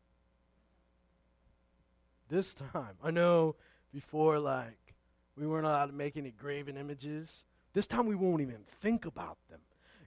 [2.29, 2.99] This time.
[3.03, 3.57] I know
[3.95, 4.95] before, like,
[5.39, 7.47] we weren't allowed to make any graven images.
[7.73, 9.61] This time we won't even think about them.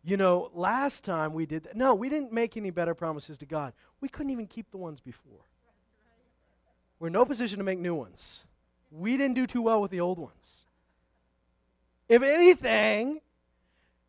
[0.03, 1.75] You know, last time we did that.
[1.75, 3.73] No, we didn't make any better promises to God.
[3.99, 5.41] We couldn't even keep the ones before.
[6.99, 8.45] We're in no position to make new ones.
[8.91, 10.65] We didn't do too well with the old ones.
[12.07, 13.21] If anything,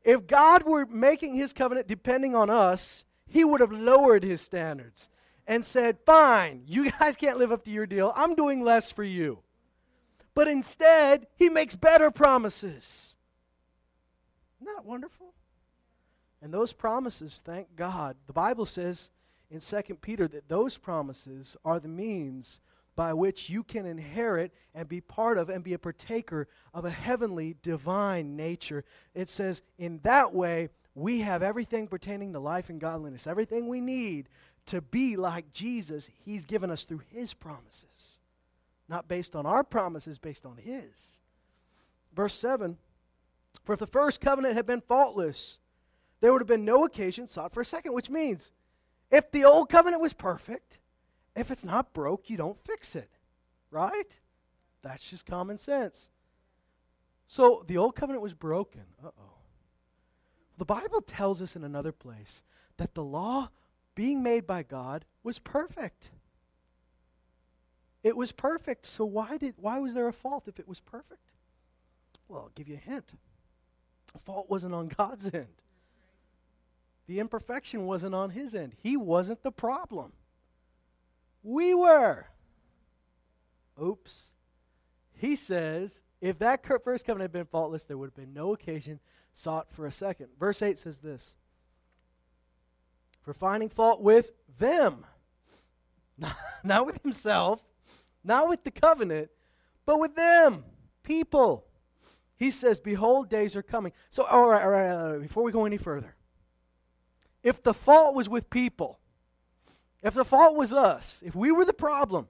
[0.04, 5.08] if God were making his covenant depending on us, he would have lowered his standards
[5.46, 8.12] and said, Fine, you guys can't live up to your deal.
[8.16, 9.40] I'm doing less for you.
[10.34, 13.16] But instead, he makes better promises.
[14.60, 15.34] Isn't that wonderful?
[16.42, 19.10] And those promises, thank God, the Bible says
[19.50, 22.60] in 2 Peter that those promises are the means
[23.00, 26.90] by which you can inherit and be part of and be a partaker of a
[26.90, 28.84] heavenly divine nature.
[29.14, 33.80] It says, in that way, we have everything pertaining to life and godliness, everything we
[33.80, 34.28] need
[34.66, 38.18] to be like Jesus, He's given us through His promises
[38.86, 41.20] not based on our promises, based on His.
[42.14, 42.76] Verse 7
[43.64, 45.58] For if the first covenant had been faultless,
[46.20, 48.52] there would have been no occasion sought for a second, which means
[49.10, 50.79] if the old covenant was perfect,
[51.36, 53.10] if it's not broke, you don't fix it.
[53.70, 54.18] Right?
[54.82, 56.10] That's just common sense.
[57.26, 58.82] So the old covenant was broken.
[59.02, 59.34] Uh oh.
[60.58, 62.42] The Bible tells us in another place
[62.76, 63.50] that the law
[63.94, 66.10] being made by God was perfect.
[68.02, 68.86] It was perfect.
[68.86, 71.32] So why did why was there a fault if it was perfect?
[72.28, 73.12] Well, I'll give you a hint.
[74.12, 75.62] The fault wasn't on God's end.
[77.06, 78.74] The imperfection wasn't on his end.
[78.78, 80.12] He wasn't the problem.
[81.42, 82.26] We were.
[83.82, 84.26] Oops.
[85.12, 89.00] He says, if that first covenant had been faultless, there would have been no occasion
[89.32, 90.28] sought for a second.
[90.38, 91.34] Verse 8 says this
[93.22, 95.06] For finding fault with them,
[96.62, 97.62] not with himself,
[98.22, 99.30] not with the covenant,
[99.86, 100.64] but with them,
[101.02, 101.66] people.
[102.36, 103.92] He says, Behold, days are coming.
[104.08, 106.16] So, all right, all right, all right, before we go any further,
[107.42, 108.99] if the fault was with people,
[110.02, 112.28] if the fault was us, if we were the problem,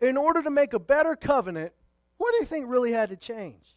[0.00, 1.72] in order to make a better covenant,
[2.16, 3.76] what do you think really had to change?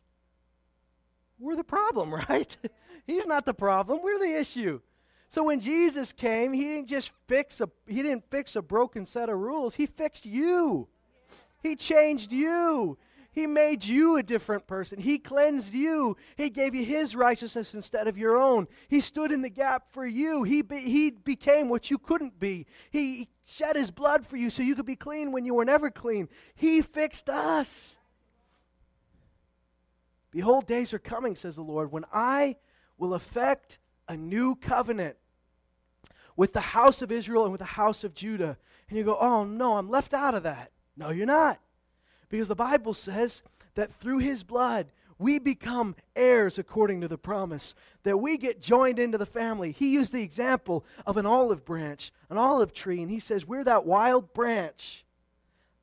[1.40, 2.56] We're the problem, right?
[3.06, 4.82] He's not the problem, we're the issue.
[5.30, 9.28] So when Jesus came, he didn't just fix a he didn't fix a broken set
[9.28, 9.76] of rules.
[9.76, 10.88] He fixed you.
[11.62, 12.98] He changed you.
[13.38, 14.98] He made you a different person.
[15.00, 16.18] He cleansed you.
[16.36, 18.68] He gave you His righteousness instead of your own.
[18.88, 20.42] He stood in the gap for you.
[20.42, 22.66] He, be, he became what you couldn't be.
[22.90, 25.92] He shed His blood for you so you could be clean when you were never
[25.92, 26.30] clean.
[26.56, 27.96] He fixed us.
[30.32, 32.56] Behold, days are coming, says the Lord, when I
[32.98, 35.16] will effect a new covenant
[36.36, 38.58] with the house of Israel and with the house of Judah.
[38.90, 40.72] And you go, oh no, I'm left out of that.
[40.96, 41.60] No, you're not.
[42.30, 43.44] Because the Bible says
[43.76, 44.88] that through his blood,
[45.20, 49.72] we become heirs according to the promise, that we get joined into the family.
[49.72, 53.64] He used the example of an olive branch, an olive tree, and he says, We're
[53.64, 55.06] that wild branch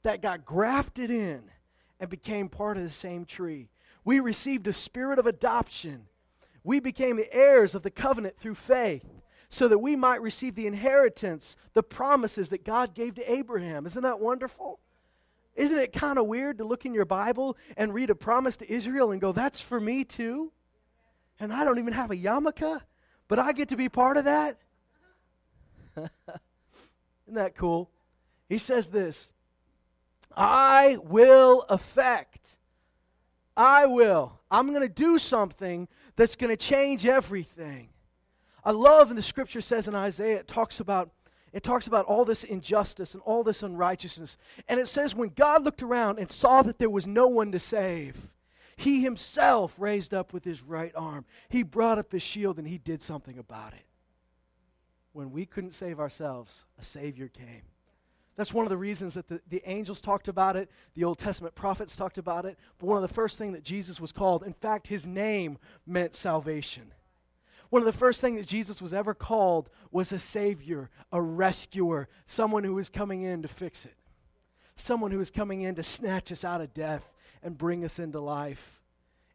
[0.02, 1.50] that got grafted in
[1.98, 3.70] and became part of the same tree.
[4.04, 6.06] We received a spirit of adoption.
[6.62, 9.06] We became the heirs of the covenant through faith
[9.48, 13.86] so that we might receive the inheritance, the promises that God gave to Abraham.
[13.86, 14.80] Isn't that wonderful?
[15.54, 18.70] Isn't it kind of weird to look in your Bible and read a promise to
[18.70, 20.52] Israel and go, that's for me too?
[21.38, 22.80] And I don't even have a yarmulke,
[23.28, 24.58] but I get to be part of that?
[25.96, 26.10] Isn't
[27.34, 27.90] that cool?
[28.48, 29.32] He says this
[30.36, 32.58] I will affect.
[33.56, 34.40] I will.
[34.50, 35.86] I'm going to do something
[36.16, 37.90] that's going to change everything.
[38.64, 41.10] I love, and the scripture says in Isaiah, it talks about
[41.54, 44.36] it talks about all this injustice and all this unrighteousness.
[44.68, 47.60] And it says, when God looked around and saw that there was no one to
[47.60, 48.32] save,
[48.76, 51.24] he himself raised up with his right arm.
[51.48, 53.86] He brought up his shield and he did something about it.
[55.14, 57.62] when we couldn't save ourselves, a Savior came.
[58.36, 61.54] That's one of the reasons that the, the angels talked about it, the Old Testament
[61.54, 62.58] prophets talked about it.
[62.78, 66.16] But one of the first things that Jesus was called, in fact, his name meant
[66.16, 66.92] salvation.
[67.70, 72.08] One of the first things that Jesus was ever called was a Savior, a rescuer,
[72.26, 73.96] someone who was coming in to fix it,
[74.76, 78.20] someone who was coming in to snatch us out of death and bring us into
[78.20, 78.82] life.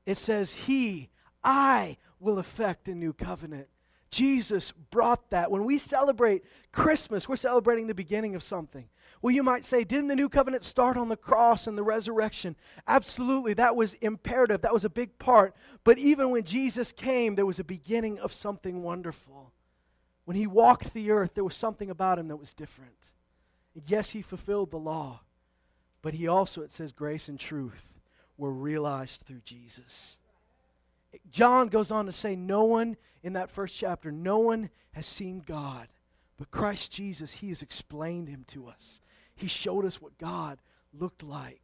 [0.06, 1.10] It says, He,
[1.44, 3.68] I, will effect a new covenant.
[4.10, 5.52] Jesus brought that.
[5.52, 8.90] When we celebrate Christmas, we're celebrating the beginning of something.
[9.22, 12.56] Well, you might say, didn't the new covenant start on the cross and the resurrection?
[12.88, 14.62] Absolutely, that was imperative.
[14.62, 15.56] That was a big part.
[15.84, 19.52] But even when Jesus came, there was a beginning of something wonderful.
[20.24, 23.12] When he walked the earth, there was something about him that was different.
[23.88, 25.22] Yes, he fulfilled the law,
[26.02, 27.98] but he also, it says, grace and truth
[28.38, 30.18] were realized through Jesus.
[31.32, 35.44] John goes on to say, No one in that first chapter, no one has seen
[35.46, 35.88] God,
[36.40, 39.02] but Christ Jesus, He has explained Him to us.
[39.36, 40.60] He showed us what God
[40.94, 41.62] looked like.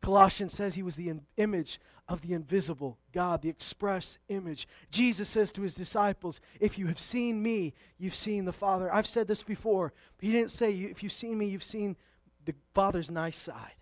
[0.00, 1.78] Colossians says He was the in- image
[2.08, 4.66] of the invisible God, the express image.
[4.90, 8.92] Jesus says to His disciples, If you have seen me, you've seen the Father.
[8.92, 11.96] I've said this before, but He didn't say, If you've seen me, you've seen
[12.46, 13.76] the Father's nice side.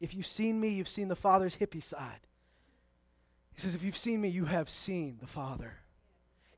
[0.00, 2.26] If you've seen me, you've seen the Father's hippie side.
[3.52, 5.74] He says, If you've seen me, you have seen the Father.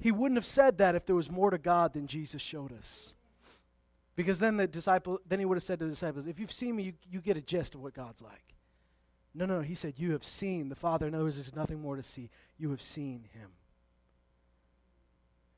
[0.01, 3.15] He wouldn't have said that if there was more to God than Jesus showed us.
[4.17, 6.77] Because then the disciple, then he would have said to the disciples, If you've seen
[6.77, 8.55] me, you, you get a gist of what God's like.
[9.35, 9.61] No, no, no.
[9.63, 11.07] he said, You have seen the Father.
[11.07, 12.31] In other words, there's nothing more to see.
[12.59, 13.51] You have seen him.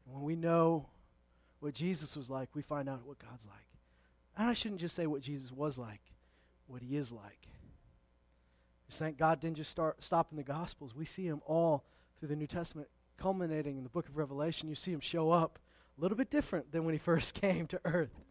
[0.04, 0.86] When we know
[1.60, 3.66] what Jesus was like, we find out what God's like.
[4.36, 6.00] And I shouldn't just say what Jesus was like,
[6.66, 7.46] what he is like.
[8.90, 10.94] Thank God didn't just start, stop in the Gospels.
[10.94, 11.84] We see him all
[12.18, 12.88] through the New Testament,
[13.22, 14.68] culminating in the book of Revelation.
[14.68, 15.60] You see him show up
[15.96, 18.24] a little bit different than when he first came to earth.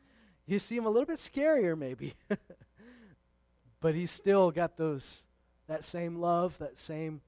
[0.46, 2.16] You see him a little bit scarier, maybe.
[3.80, 5.26] but he's still got those
[5.68, 7.22] that same love, that same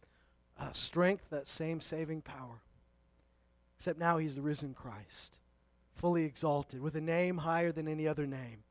[0.60, 2.62] uh, strength, that same saving power.
[3.78, 5.38] Except now he's the risen Christ,
[5.94, 8.64] fully exalted, with a name higher than any other name,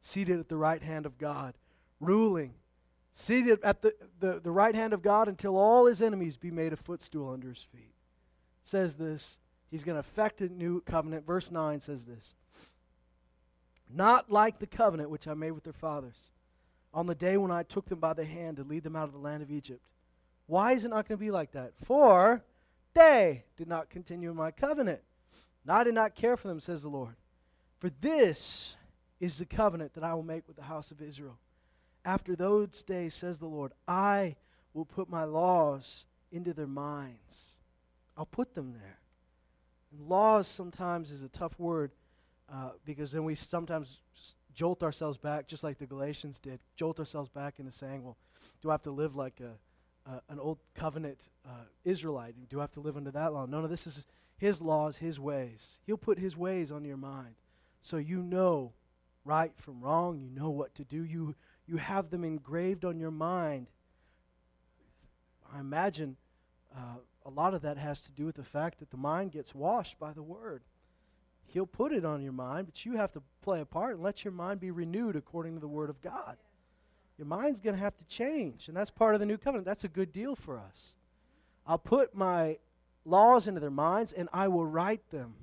[0.00, 1.54] seated at the right hand of God,
[1.98, 2.54] ruling
[3.10, 6.72] seated at the, the, the right hand of God until all his enemies be made
[6.72, 7.94] a footstool under his feet.
[8.68, 9.38] Says this.
[9.70, 11.26] He's going to effect a new covenant.
[11.26, 12.34] Verse 9 says this
[13.92, 16.30] Not like the covenant which I made with their fathers
[16.94, 19.12] on the day when I took them by the hand to lead them out of
[19.12, 19.82] the land of Egypt.
[20.46, 21.72] Why is it not going to be like that?
[21.84, 22.42] For
[22.94, 25.00] they did not continue in my covenant.
[25.64, 27.16] And I did not care for them, says the Lord.
[27.78, 28.76] For this
[29.20, 31.38] is the covenant that I will make with the house of Israel
[32.08, 34.36] after those days, says the Lord, I
[34.72, 37.57] will put my laws into their minds.
[38.18, 38.98] I'll put them there.
[39.92, 41.92] And laws sometimes is a tough word
[42.52, 44.00] uh, because then we sometimes
[44.52, 48.16] jolt ourselves back, just like the Galatians did, jolt ourselves back into saying, well,
[48.60, 52.34] do I have to live like a, uh, an old covenant uh, Israelite?
[52.50, 53.46] Do I have to live under that law?
[53.46, 55.78] No, no, this is his laws, his ways.
[55.86, 57.36] He'll put his ways on your mind
[57.80, 58.72] so you know
[59.24, 61.04] right from wrong, you know what to do.
[61.04, 61.34] You
[61.66, 63.68] you have them engraved on your mind.
[65.54, 66.16] I imagine
[66.74, 66.98] uh,
[67.28, 69.98] a lot of that has to do with the fact that the mind gets washed
[69.98, 70.62] by the Word.
[71.44, 74.24] He'll put it on your mind, but you have to play a part and let
[74.24, 76.38] your mind be renewed according to the Word of God.
[77.18, 79.66] Your mind's going to have to change, and that's part of the new covenant.
[79.66, 80.94] That's a good deal for us.
[81.66, 82.58] I'll put my
[83.04, 85.34] laws into their minds, and I will write them.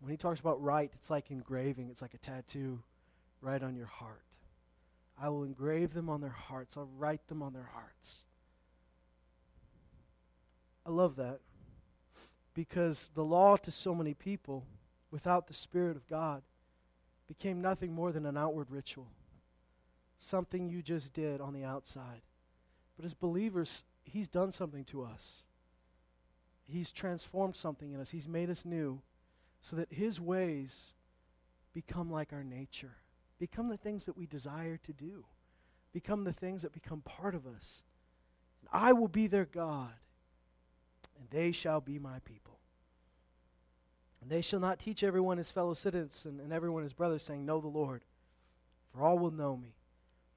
[0.00, 2.80] When he talks about write, it's like engraving, it's like a tattoo
[3.42, 4.22] right on your heart.
[5.20, 6.78] I will engrave them on their hearts.
[6.78, 8.20] I'll write them on their hearts.
[10.88, 11.40] I love that
[12.54, 14.64] because the law to so many people
[15.10, 16.40] without the Spirit of God
[17.26, 19.08] became nothing more than an outward ritual,
[20.16, 22.22] something you just did on the outside.
[22.96, 25.44] But as believers, He's done something to us.
[26.64, 28.10] He's transformed something in us.
[28.10, 29.02] He's made us new
[29.60, 30.94] so that His ways
[31.74, 32.96] become like our nature.
[33.38, 35.26] Become the things that we desire to do.
[35.92, 37.82] Become the things that become part of us.
[38.62, 39.92] And I will be their God,
[41.30, 42.58] they shall be my people.
[44.20, 47.46] And they shall not teach everyone his fellow citizens and, and everyone his brother, saying,
[47.46, 48.02] Know the Lord.
[48.92, 49.76] For all will know me,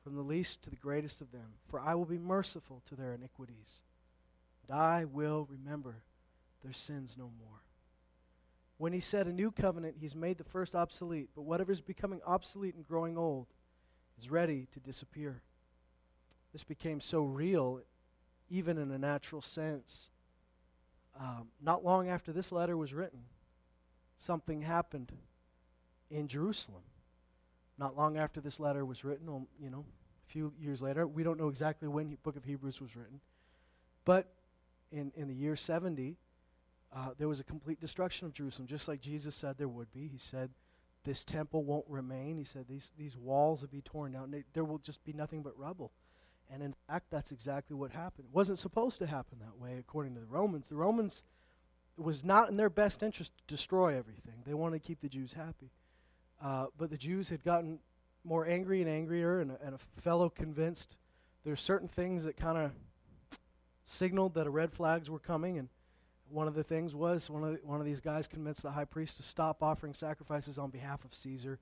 [0.04, 1.56] from the least to the greatest of them.
[1.68, 3.82] For I will be merciful to their iniquities,
[4.68, 6.04] and I will remember
[6.62, 7.62] their sins no more.
[8.78, 12.20] When he said a new covenant, he's made the first obsolete, but whatever is becoming
[12.26, 13.48] obsolete and growing old
[14.20, 15.42] is ready to disappear.
[16.52, 17.82] This became so real,
[18.50, 20.11] even in a natural sense.
[21.20, 23.22] Um, not long after this letter was written,
[24.18, 25.12] something happened
[26.10, 26.84] in Jerusalem.
[27.78, 29.86] Not long after this letter was written, um, you know,
[30.28, 33.20] a few years later, we don't know exactly when the book of Hebrews was written,
[34.06, 34.34] but
[34.92, 36.18] in, in the year 70,
[36.94, 40.08] uh, there was a complete destruction of Jerusalem, just like Jesus said there would be.
[40.08, 40.52] He said,
[41.06, 42.38] This temple won't remain.
[42.38, 44.44] He said, These, these walls will be torn down.
[44.54, 45.92] There will just be nothing but rubble.
[46.52, 48.28] And in fact, that's exactly what happened.
[48.30, 50.68] It wasn't supposed to happen that way, according to the Romans.
[50.68, 51.24] The Romans,
[51.98, 55.10] it was not in their best interest to destroy everything, they wanted to keep the
[55.10, 55.72] Jews happy.
[56.44, 57.80] Uh, but the Jews had gotten
[58.24, 60.98] more angry and angrier, and a, and a fellow convinced
[61.44, 62.72] there's certain things that kind of
[63.86, 65.58] signaled that red flags were coming.
[65.58, 65.70] And
[66.30, 68.86] one of the things was one of, the, one of these guys convinced the high
[68.86, 71.60] priest to stop offering sacrifices on behalf of Caesar.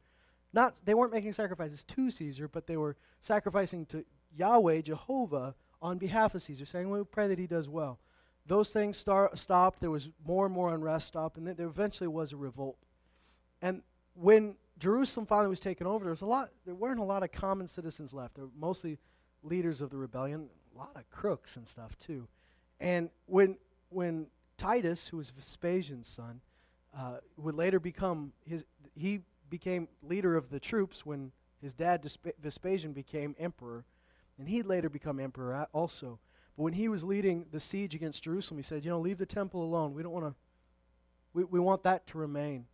[0.52, 4.04] Not they weren't making sacrifices to Caesar, but they were sacrificing to
[4.36, 8.00] Yahweh, Jehovah, on behalf of Caesar, saying, "We pray that he does well."
[8.46, 9.80] Those things start, stopped.
[9.80, 12.78] There was more and more unrest stopped, and then there eventually was a revolt.
[13.62, 13.84] And
[14.16, 16.50] when Jerusalem finally was taken over, there was a lot.
[16.66, 18.36] There weren't a lot of common citizens left.
[18.36, 18.98] There were mostly
[19.44, 22.28] leaders of the rebellion, a lot of crooks and stuff too.
[22.80, 23.58] And when
[23.90, 24.28] when
[24.58, 26.42] Titus, who was Vespasian's son,
[26.96, 28.66] uh, would later become his,
[28.96, 32.06] he became leader of the troops when his dad
[32.42, 33.86] Vespasian became emperor,
[34.40, 36.20] and he'd later become emperor also.
[36.58, 39.26] But when he was leading the siege against Jerusalem, he said, "You know, leave the
[39.26, 39.94] temple alone.
[39.94, 40.36] We don't want to.
[41.34, 42.66] We, we want that to remain."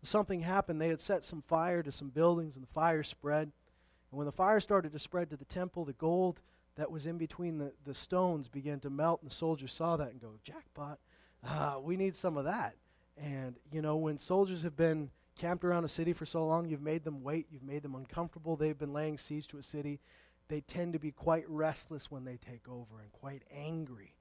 [0.00, 0.80] But something happened.
[0.80, 3.52] They had set some fire to some buildings, and the fire spread.
[4.10, 6.40] And when the fire started to spread to the temple, the gold
[6.76, 10.10] that was in between the, the stones began to melt, and the soldiers saw that
[10.10, 10.98] and go, Jackpot,
[11.46, 12.74] uh, we need some of that.
[13.16, 16.82] And, you know, when soldiers have been camped around a city for so long, you've
[16.82, 20.00] made them wait, you've made them uncomfortable, they've been laying siege to a city,
[20.50, 24.12] they tend to be quite restless when they take over and quite angry.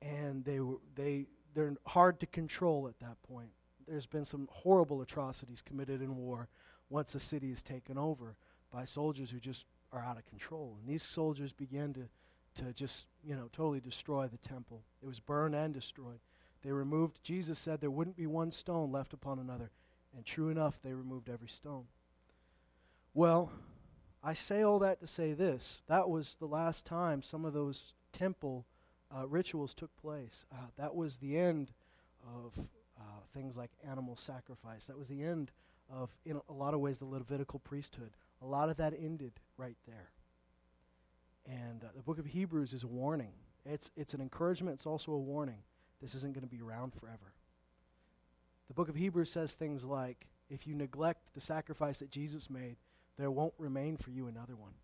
[0.00, 0.60] And they,
[0.94, 3.50] they, they're hard to control at that point
[3.86, 6.48] there's been some horrible atrocities committed in war
[6.90, 8.36] once a city is taken over
[8.70, 10.76] by soldiers who just are out of control.
[10.80, 14.82] And these soldiers began to, to just, you know, totally destroy the temple.
[15.02, 16.20] It was burned and destroyed.
[16.62, 19.70] They removed, Jesus said there wouldn't be one stone left upon another.
[20.16, 21.84] And true enough, they removed every stone.
[23.14, 23.50] Well,
[24.24, 25.82] I say all that to say this.
[25.88, 28.66] That was the last time some of those temple
[29.14, 30.46] uh, rituals took place.
[30.52, 31.72] Uh, that was the end
[32.24, 32.52] of
[32.98, 33.02] uh,
[33.34, 34.84] things like animal sacrifice.
[34.84, 35.50] That was the end
[35.90, 38.10] of, in a lot of ways, the Levitical priesthood.
[38.40, 40.10] A lot of that ended right there.
[41.46, 43.32] And uh, the book of Hebrews is a warning.
[43.66, 45.62] It's, it's an encouragement, it's also a warning.
[46.00, 47.32] This isn't going to be around forever.
[48.68, 52.76] The book of Hebrews says things like if you neglect the sacrifice that Jesus made,
[53.18, 54.74] there won't remain for you another one.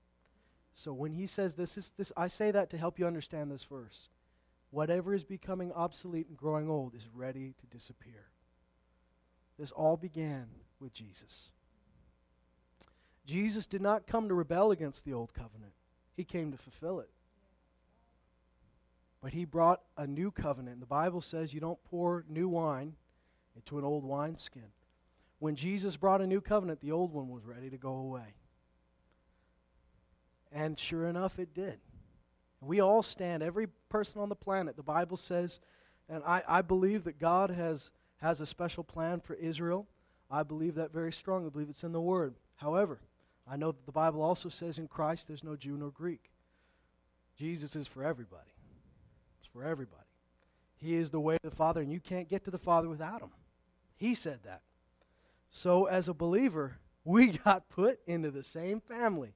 [0.72, 3.64] So when he says this is this I say that to help you understand this
[3.64, 4.08] verse.
[4.70, 8.26] Whatever is becoming obsolete and growing old is ready to disappear.
[9.58, 10.46] This all began
[10.78, 11.50] with Jesus.
[13.26, 15.72] Jesus did not come to rebel against the old covenant,
[16.16, 17.10] he came to fulfill it.
[19.20, 20.80] But he brought a new covenant.
[20.80, 22.94] The Bible says you don't pour new wine
[23.56, 24.70] into an old wineskin.
[25.38, 28.34] When Jesus brought a new covenant, the old one was ready to go away.
[30.52, 31.78] And sure enough, it did.
[32.60, 34.76] We all stand, every person on the planet.
[34.76, 35.60] The Bible says,
[36.08, 39.86] and I, I believe that God has, has a special plan for Israel.
[40.30, 41.46] I believe that very strongly.
[41.46, 42.34] I believe it's in the Word.
[42.56, 43.00] However,
[43.48, 46.30] I know that the Bible also says in Christ there's no Jew nor Greek.
[47.38, 48.50] Jesus is for everybody.
[49.38, 50.02] It's for everybody.
[50.76, 53.20] He is the way to the Father, and you can't get to the Father without
[53.20, 53.30] Him.
[53.96, 54.62] He said that.
[55.50, 59.34] So, as a believer, we got put into the same family.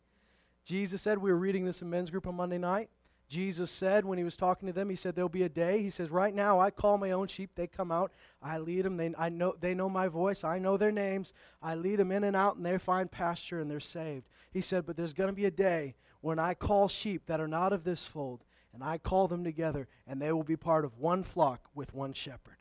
[0.64, 2.88] Jesus said, we were reading this in men's group on Monday night.
[3.32, 5.80] Jesus said when he was talking to them, he said, There'll be a day.
[5.80, 7.52] He says, Right now, I call my own sheep.
[7.54, 8.12] They come out.
[8.42, 8.98] I lead them.
[8.98, 10.44] They, I know, they know my voice.
[10.44, 11.32] I know their names.
[11.62, 14.28] I lead them in and out, and they find pasture and they're saved.
[14.50, 17.48] He said, But there's going to be a day when I call sheep that are
[17.48, 18.44] not of this fold,
[18.74, 22.12] and I call them together, and they will be part of one flock with one
[22.12, 22.58] shepherd.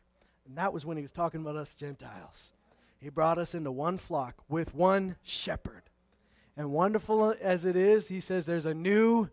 [0.47, 2.54] And that was when he was talking about us Gentiles.
[3.02, 5.82] He brought us into one flock with one shepherd.
[6.56, 9.30] And wonderful as it is, he says, There's a new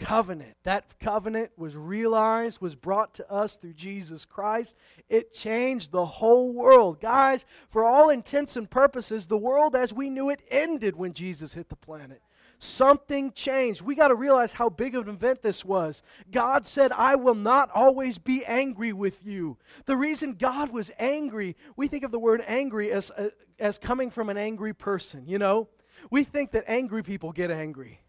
[0.00, 0.56] covenant.
[0.64, 4.74] That covenant was realized, was brought to us through Jesus Christ.
[5.08, 7.00] It changed the whole world.
[7.00, 11.54] Guys, for all intents and purposes, the world as we knew it ended when Jesus
[11.54, 12.22] hit the planet.
[12.62, 13.80] Something changed.
[13.80, 16.02] We got to realize how big of an event this was.
[16.30, 19.56] God said, I will not always be angry with you.
[19.86, 24.10] The reason God was angry, we think of the word angry as, uh, as coming
[24.10, 25.68] from an angry person, you know?
[26.10, 28.00] We think that angry people get angry.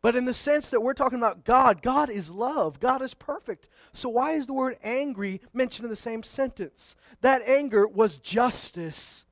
[0.00, 2.78] But in the sense that we're talking about God, God is love.
[2.78, 3.68] God is perfect.
[3.92, 6.94] So why is the word angry mentioned in the same sentence?
[7.20, 9.24] That anger was justice.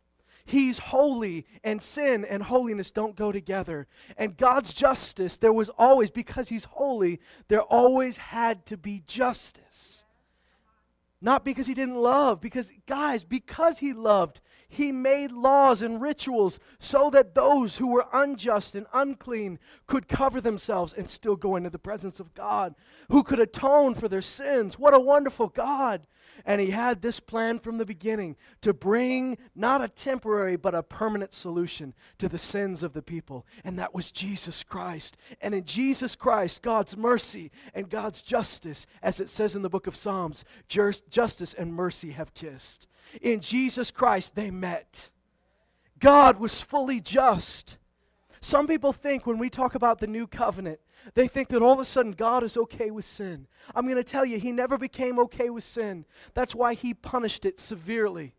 [0.44, 3.88] He's holy, and sin and holiness don't go together.
[4.16, 10.04] And God's justice, there was always, because He's holy, there always had to be justice.
[11.20, 16.58] Not because He didn't love, because, guys, because He loved, he made laws and rituals
[16.78, 21.70] so that those who were unjust and unclean could cover themselves and still go into
[21.70, 22.74] the presence of God,
[23.10, 24.78] who could atone for their sins.
[24.78, 26.02] What a wonderful God!
[26.44, 30.82] And he had this plan from the beginning to bring not a temporary but a
[30.82, 33.46] permanent solution to the sins of the people.
[33.64, 35.16] And that was Jesus Christ.
[35.40, 39.86] And in Jesus Christ, God's mercy and God's justice, as it says in the book
[39.86, 42.86] of Psalms, justice and mercy have kissed.
[43.20, 45.10] In Jesus Christ, they met.
[45.98, 47.78] God was fully just.
[48.40, 50.80] Some people think when we talk about the new covenant,
[51.14, 53.46] they think that all of a sudden God is okay with sin.
[53.74, 56.04] I'm going to tell you, He never became okay with sin.
[56.34, 58.34] That's why He punished it severely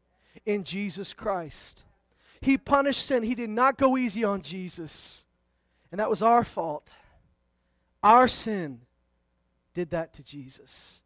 [0.45, 1.83] in Jesus Christ.
[2.41, 5.25] He punished sin, He did not go easy on Jesus.
[5.91, 6.93] And that was our fault.
[8.03, 8.81] Our sin
[9.73, 11.01] did that to Jesus.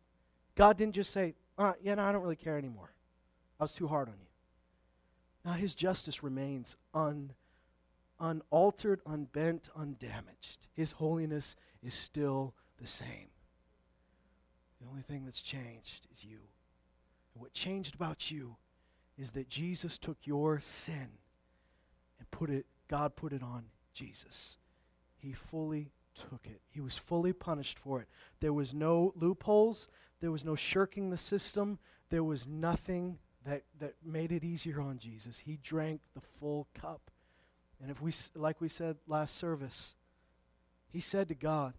[0.55, 2.91] God didn't just say, uh, yeah, I don't really care anymore.
[3.61, 4.27] I was too hard on you.
[5.45, 7.33] Now, his justice remains un,
[8.19, 10.65] unaltered, unbent, undamaged.
[10.73, 13.29] His holiness is still the same.
[14.81, 16.39] The only thing that's changed is you.
[17.35, 18.55] And what changed about you
[19.15, 21.09] is that Jesus took your sin
[22.17, 24.57] and put it, God put it on Jesus.
[25.17, 26.61] He fully took it.
[26.71, 28.07] He was fully punished for it.
[28.39, 29.87] There was no loopholes,
[30.19, 31.77] there was no shirking the system,
[32.09, 35.39] there was nothing that, that made it easier on Jesus.
[35.39, 37.11] He drank the full cup.
[37.81, 39.95] And if we, like we said last service,
[40.89, 41.73] he said to God,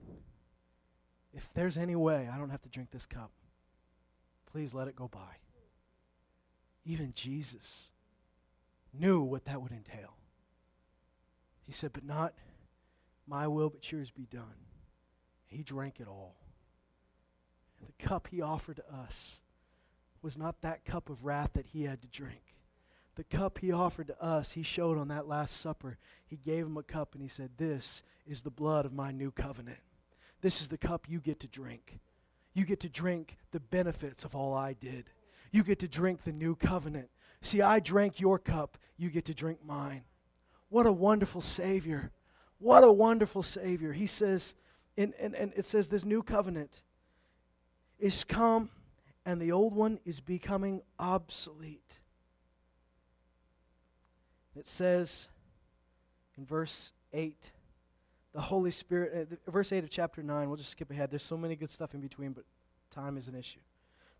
[1.32, 3.30] if there's any way I don't have to drink this cup,
[4.50, 5.38] please let it go by.
[6.84, 7.90] Even Jesus
[8.92, 10.16] knew what that would entail.
[11.62, 12.34] He said, But not
[13.26, 14.66] my will, but yours be done.
[15.46, 16.36] He drank it all.
[17.78, 19.40] And the cup he offered to us
[20.22, 22.56] was not that cup of wrath that he had to drink.
[23.16, 25.98] The cup he offered to us, he showed on that Last Supper.
[26.26, 29.30] He gave him a cup and he said, This is the blood of my new
[29.30, 29.80] covenant.
[30.40, 31.98] This is the cup you get to drink.
[32.54, 35.10] You get to drink the benefits of all I did.
[35.50, 37.10] You get to drink the new covenant.
[37.42, 40.04] See, I drank your cup, you get to drink mine.
[40.68, 42.12] What a wonderful Savior.
[42.58, 43.92] What a wonderful Savior.
[43.92, 44.54] He says,
[44.96, 46.82] and, and, and it says, this new covenant
[47.98, 48.70] is come
[49.24, 52.00] and the old one is becoming obsolete.
[54.56, 55.28] It says
[56.36, 57.52] in verse 8,
[58.34, 61.10] the Holy Spirit, uh, verse 8 of chapter 9, we'll just skip ahead.
[61.10, 62.44] There's so many good stuff in between, but
[62.90, 63.60] time is an issue.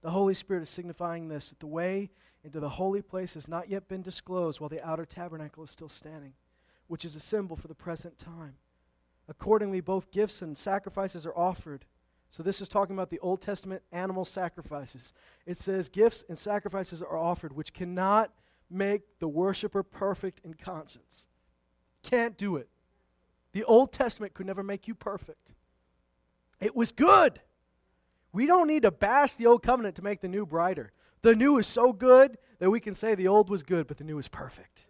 [0.03, 2.11] The Holy Spirit is signifying this that the way
[2.44, 5.88] into the holy place has not yet been disclosed while the outer tabernacle is still
[5.88, 6.32] standing,
[6.88, 8.55] which is a symbol for the present time.
[9.28, 11.84] Accordingly, both gifts and sacrifices are offered
[12.33, 15.12] so, this is talking about the Old Testament animal sacrifices.
[15.45, 18.33] It says, Gifts and sacrifices are offered, which cannot
[18.70, 21.28] make the worshiper perfect in conscience.
[22.03, 22.70] Can't do it.
[23.53, 25.53] The Old Testament could never make you perfect.
[26.59, 27.43] It was good.
[28.33, 30.91] We don't need to bash the old covenant to make the new brighter.
[31.20, 34.05] The new is so good that we can say the old was good, but the
[34.05, 34.87] new is perfect.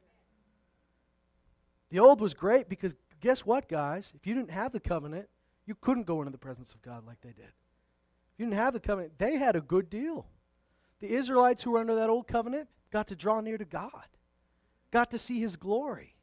[1.91, 4.13] The old was great because guess what, guys?
[4.15, 5.29] If you didn't have the covenant,
[5.67, 7.53] you couldn't go into the presence of God like they did.
[8.37, 10.27] You didn't have the covenant, they had a good deal.
[11.01, 14.07] The Israelites who were under that old covenant got to draw near to God,
[14.91, 16.15] got to see his glory.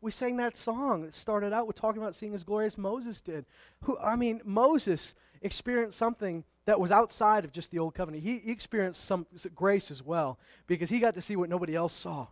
[0.00, 3.20] We sang that song that started out with talking about seeing his glory as Moses
[3.20, 3.46] did.
[3.82, 8.22] Who I mean, Moses experienced something that was outside of just the old covenant.
[8.22, 11.94] He, he experienced some grace as well because he got to see what nobody else
[11.94, 12.28] saw.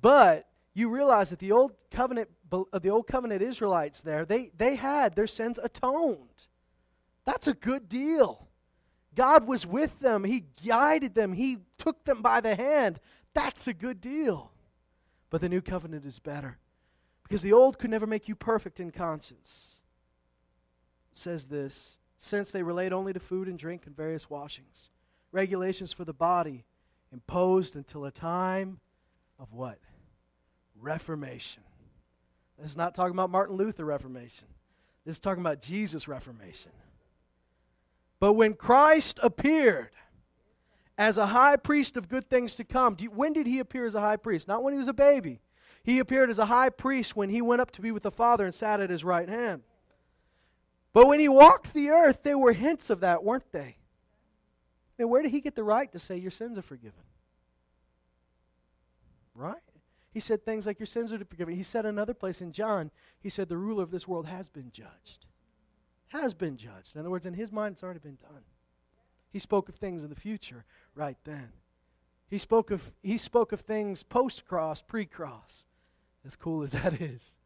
[0.00, 4.76] But you realize that the old covenant Uh, the old covenant Israelites there, they, they
[4.76, 6.46] had their sins atoned.
[7.24, 8.48] That's a good deal.
[9.14, 10.24] God was with them.
[10.24, 11.32] He guided them.
[11.32, 13.00] He took them by the hand.
[13.32, 14.52] That's a good deal.
[15.30, 16.58] But the new covenant is better.
[17.22, 19.80] Because the old could never make you perfect in conscience.
[21.12, 24.90] It says this, since they relate only to food and drink and various washings.
[25.32, 26.64] Regulations for the body
[27.12, 28.80] imposed until a time
[29.38, 29.78] of what?
[30.78, 31.62] Reformation.
[32.58, 34.46] This is not talking about Martin Luther Reformation.
[35.04, 36.72] This is talking about Jesus Reformation.
[38.20, 39.90] But when Christ appeared
[40.96, 43.94] as a high priest of good things to come, you, when did he appear as
[43.94, 44.48] a high priest?
[44.48, 45.40] Not when he was a baby.
[45.82, 48.46] He appeared as a high priest when he went up to be with the Father
[48.46, 49.62] and sat at his right hand.
[50.94, 53.76] But when he walked the earth, there were hints of that, weren't they?
[54.98, 57.02] And where did he get the right to say your sins are forgiven?
[59.34, 59.56] Right?
[60.14, 61.56] He said things like, Your sins are forgiven.
[61.56, 64.70] He said another place in John, He said, The ruler of this world has been
[64.70, 65.26] judged.
[66.08, 66.94] Has been judged.
[66.94, 68.44] In other words, in His mind, it's already been done.
[69.32, 71.48] He spoke of things in the future right then.
[72.28, 75.66] He spoke of, he spoke of things post cross, pre cross,
[76.24, 77.36] as cool as that is.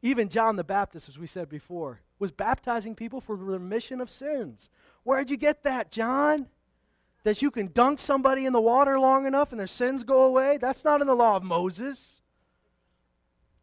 [0.00, 4.70] Even John the Baptist, as we said before, was baptizing people for remission of sins.
[5.02, 6.48] Where'd you get that, John?
[7.26, 10.60] That you can dunk somebody in the water long enough and their sins go away?
[10.60, 12.20] That's not in the law of Moses.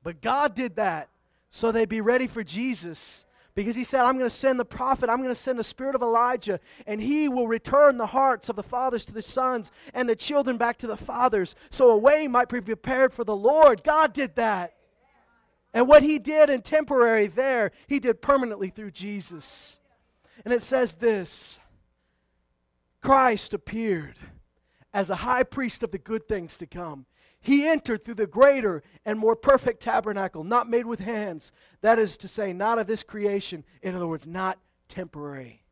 [0.03, 1.07] But God did that
[1.49, 3.23] so they'd be ready for Jesus.
[3.55, 5.95] Because he said, I'm going to send the prophet, I'm going to send the spirit
[5.95, 10.09] of Elijah, and he will return the hearts of the fathers to the sons and
[10.09, 13.81] the children back to the fathers, so a way might be prepared for the Lord.
[13.81, 14.73] God did that.
[15.73, 19.79] And what he did in temporary there, he did permanently through Jesus.
[20.43, 21.59] And it says this
[23.03, 24.15] Christ appeared
[24.93, 27.05] as a high priest of the good things to come.
[27.41, 31.51] He entered through the greater and more perfect tabernacle, not made with hands.
[31.81, 33.65] That is to say, not of this creation.
[33.81, 35.65] In other words, not temporary.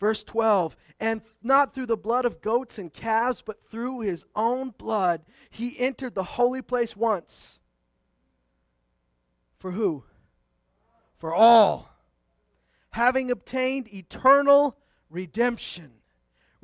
[0.00, 4.74] Verse 12, and not through the blood of goats and calves, but through his own
[4.76, 7.60] blood, he entered the holy place once
[9.64, 10.04] for who?
[11.16, 11.88] For all.
[12.90, 14.76] Having obtained eternal
[15.08, 15.92] redemption.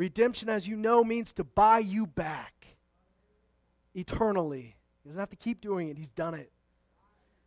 [0.01, 2.66] Redemption, as you know, means to buy you back
[3.94, 4.76] eternally.
[5.03, 6.51] He doesn't have to keep doing it, he's done it.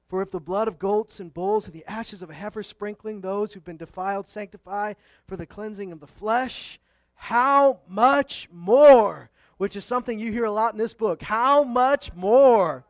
[0.07, 3.21] For if the blood of goats and bulls and the ashes of a heifer sprinkling
[3.21, 4.93] those who've been defiled sanctify
[5.27, 6.79] for the cleansing of the flesh,
[7.15, 9.31] how much more?
[9.57, 11.23] Which is something you hear a lot in this book.
[11.23, 12.85] How much more?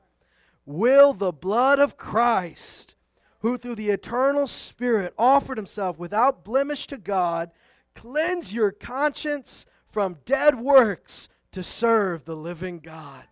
[0.66, 2.96] will the blood of Christ,
[3.40, 7.52] who through the eternal Spirit offered himself without blemish to God,
[7.96, 13.24] cleanse your conscience from dead works to serve the living God.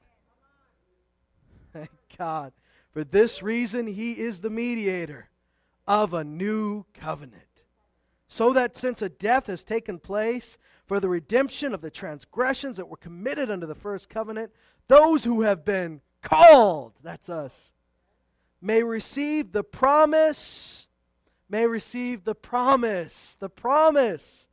[1.73, 2.53] Thank God.
[2.91, 5.29] For this reason, he is the mediator
[5.87, 7.43] of a new covenant.
[8.27, 12.87] So that since a death has taken place for the redemption of the transgressions that
[12.87, 14.51] were committed under the first covenant,
[14.87, 17.73] those who have been called, that's us,
[18.61, 20.87] may receive the promise,
[21.49, 24.47] may receive the promise, the promise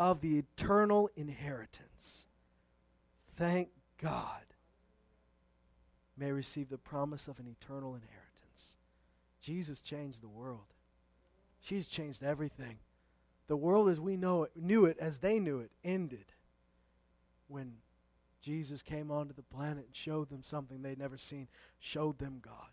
[0.00, 2.26] of the eternal inheritance.
[3.36, 3.68] Thank
[4.02, 4.40] God.
[6.16, 8.78] May receive the promise of an eternal inheritance.
[9.42, 10.72] Jesus changed the world.
[11.60, 12.78] She's changed everything.
[13.46, 16.32] The world as we know it, knew it, as they knew it, ended
[17.46, 17.74] when
[18.40, 21.48] Jesus came onto the planet and showed them something they'd never seen,
[21.78, 22.70] showed them God.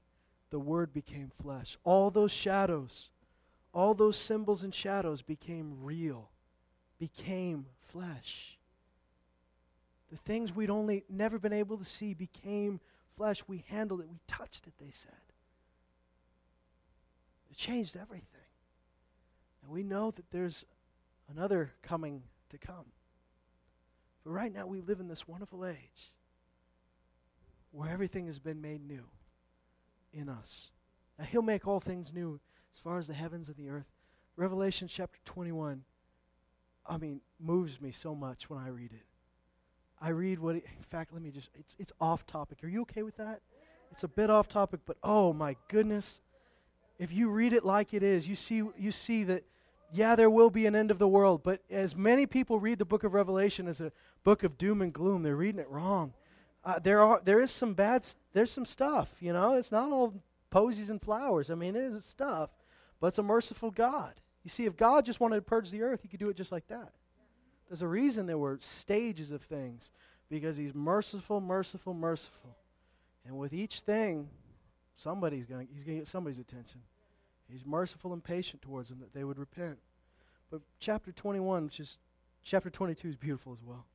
[0.50, 1.78] The Word became flesh.
[1.84, 3.10] All those shadows,
[3.74, 6.30] all those symbols and shadows became real,
[7.00, 8.58] became flesh.
[10.10, 12.80] The things we'd only never been able to see became
[13.16, 13.44] flesh.
[13.48, 15.12] We handled it, we touched it, they said.
[17.52, 18.26] It changed everything.
[19.64, 20.66] And we know that there's
[21.30, 22.86] another coming to come.
[24.24, 26.12] But right now, we live in this wonderful age
[27.72, 29.04] where everything has been made new
[30.14, 30.72] in us.
[31.20, 32.40] Now, He'll make all things new
[32.72, 33.92] as far as the heavens and the earth.
[34.36, 35.84] Revelation chapter 21,
[36.90, 39.06] I mean, moves me so much when I read it.
[40.00, 42.64] I read what, it, in fact, let me just, it's, it's off topic.
[42.64, 43.42] Are you okay with that?
[43.92, 46.22] It's a bit off topic, but oh my goodness.
[47.00, 49.44] If you read it like it is, you see, you see that
[49.92, 52.86] yeah, there will be an end of the world, but as many people read the
[52.86, 53.92] book of Revelation as a
[54.24, 56.14] book of doom and gloom, they're reading it wrong.
[56.66, 59.54] Uh, there are there is some bad there's some stuff, you know.
[59.54, 61.50] It's not all posies and flowers.
[61.50, 62.50] I mean, it is stuff,
[63.00, 64.16] but it's a merciful God.
[64.48, 66.54] You see, if God just wanted to purge the earth, he could do it just
[66.54, 66.94] like that.
[67.68, 69.92] There's a reason there were stages of things
[70.30, 72.56] because he's merciful, merciful, merciful.
[73.26, 74.30] And with each thing,
[74.96, 76.80] somebody's going he's going to get somebody's attention.
[77.52, 79.80] He's merciful and patient towards them that they would repent.
[80.50, 81.98] But chapter 21, which is
[82.42, 83.86] chapter 22 is beautiful as well.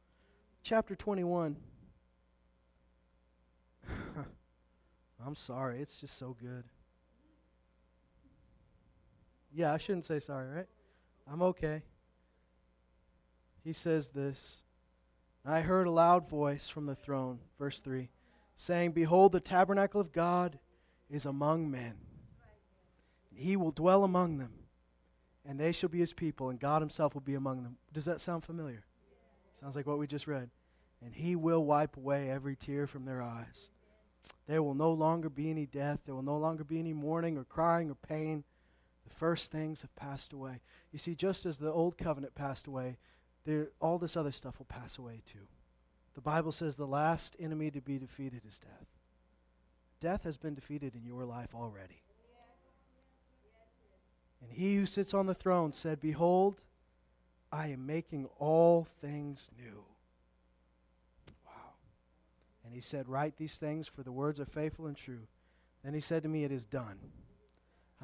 [0.62, 1.56] Chapter 21.
[5.26, 6.64] I'm sorry, it's just so good.
[9.54, 10.66] Yeah, I shouldn't say sorry, right?
[11.30, 11.82] I'm okay.
[13.64, 14.64] He says this
[15.44, 18.08] I heard a loud voice from the throne, verse 3,
[18.56, 20.58] saying, Behold, the tabernacle of God
[21.10, 21.96] is among men
[23.34, 24.52] he will dwell among them,
[25.44, 27.76] and they shall be his people, and God himself will be among them.
[27.92, 28.84] Does that sound familiar?
[29.60, 30.50] Sounds like what we just read.
[31.04, 33.70] And he will wipe away every tear from their eyes.
[34.46, 36.00] There will no longer be any death.
[36.04, 38.44] There will no longer be any mourning or crying or pain.
[39.12, 40.60] First things have passed away.
[40.90, 42.98] You see, just as the old covenant passed away,
[43.44, 45.46] there, all this other stuff will pass away too.
[46.14, 48.86] The Bible says the last enemy to be defeated is death.
[50.00, 52.02] death has been defeated in your life already.
[54.42, 56.60] And he who sits on the throne said, Behold,
[57.52, 59.84] I am making all things new.
[61.46, 61.74] Wow.
[62.64, 65.28] And he said, Write these things, for the words are faithful and true.
[65.84, 66.98] Then he said to me, It is done.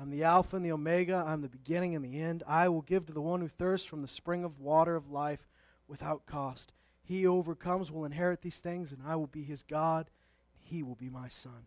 [0.00, 1.24] I'm the Alpha and the Omega.
[1.26, 2.44] I'm the beginning and the end.
[2.46, 5.48] I will give to the one who thirsts from the spring of water of life
[5.88, 6.72] without cost.
[7.02, 10.10] He who overcomes will inherit these things, and I will be his God.
[10.54, 11.66] And he will be my son.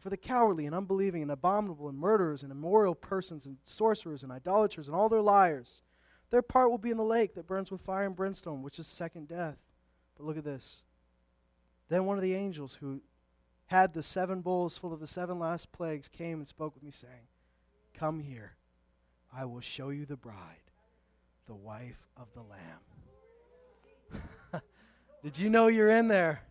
[0.00, 4.32] For the cowardly and unbelieving and abominable and murderers and immoral persons and sorcerers and
[4.32, 5.82] idolaters and all their liars,
[6.30, 8.86] their part will be in the lake that burns with fire and brimstone, which is
[8.86, 9.58] second death.
[10.16, 10.82] But look at this.
[11.88, 13.00] Then one of the angels who
[13.66, 16.90] had the seven bowls full of the seven last plagues came and spoke with me,
[16.90, 17.28] saying,
[18.02, 18.52] Come here,
[19.32, 20.34] I will show you the bride,
[21.46, 22.80] the wife of the Lamb.
[25.22, 26.42] Did you know you're in there?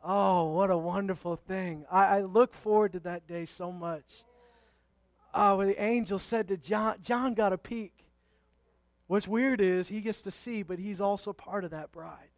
[0.00, 1.86] Oh, what a wonderful thing.
[1.90, 4.22] I, I look forward to that day so much.
[5.34, 8.04] Oh, the angel said to John, John got a peek.
[9.08, 12.30] What's weird is he gets to see, but he's also part of that bride.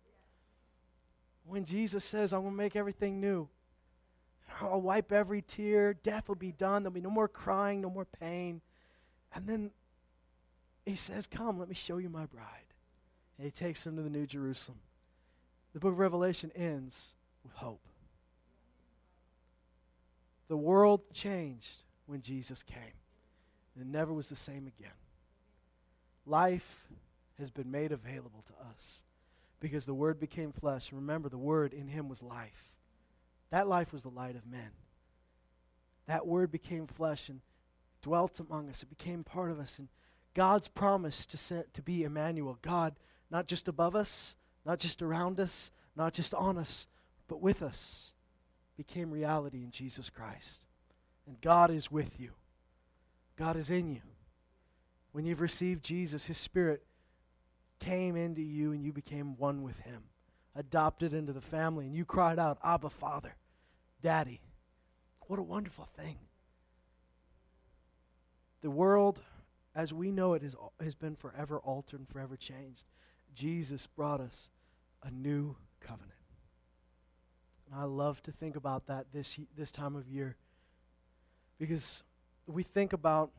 [1.45, 3.51] When Jesus says, I'm going to make everything new,
[4.61, 8.05] I'll wipe every tear, death will be done, there'll be no more crying, no more
[8.05, 8.61] pain.
[9.35, 9.71] And then
[10.87, 12.47] he says, Come, let me show you my bride.
[13.39, 14.79] And he takes him to the New Jerusalem.
[15.73, 17.81] The book of Revelation ends with hope.
[20.49, 22.79] The world changed when Jesus came,
[23.75, 24.93] and it never was the same again.
[26.27, 26.87] Life
[27.39, 29.03] has been made available to us
[29.59, 30.93] because the Word became flesh.
[30.93, 32.74] Remember, the Word in Him was life.
[33.51, 34.71] That life was the light of men.
[36.07, 37.41] That Word became flesh and
[38.03, 38.83] dwelt among us.
[38.83, 39.79] It became part of us.
[39.79, 39.89] And
[40.35, 42.95] God's promise to, set, to be Emmanuel, God
[43.31, 46.87] not just above us, not just around us, not just on us,
[47.29, 48.13] but with us
[48.77, 50.67] became reality in Jesus Christ.
[51.27, 52.31] And God is with you,
[53.37, 54.03] God is in you.
[55.13, 56.85] When you've received Jesus, His Spirit
[57.79, 60.05] came into you and you became one with Him,
[60.57, 63.37] adopted into the family, and you cried out, Abba, Father,
[64.03, 64.41] Daddy.
[65.27, 66.19] What a wonderful thing.
[68.63, 69.21] The world,
[69.75, 72.85] as we know it, has, has been forever altered and forever changed.
[73.35, 74.51] Jesus brought us
[75.03, 76.13] a new covenant.
[77.67, 80.37] And I love to think about that this, this time of year
[81.59, 82.03] because
[82.47, 83.31] we think about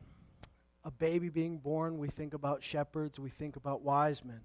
[0.84, 4.40] a baby being born, we think about shepherds, we think about wise men.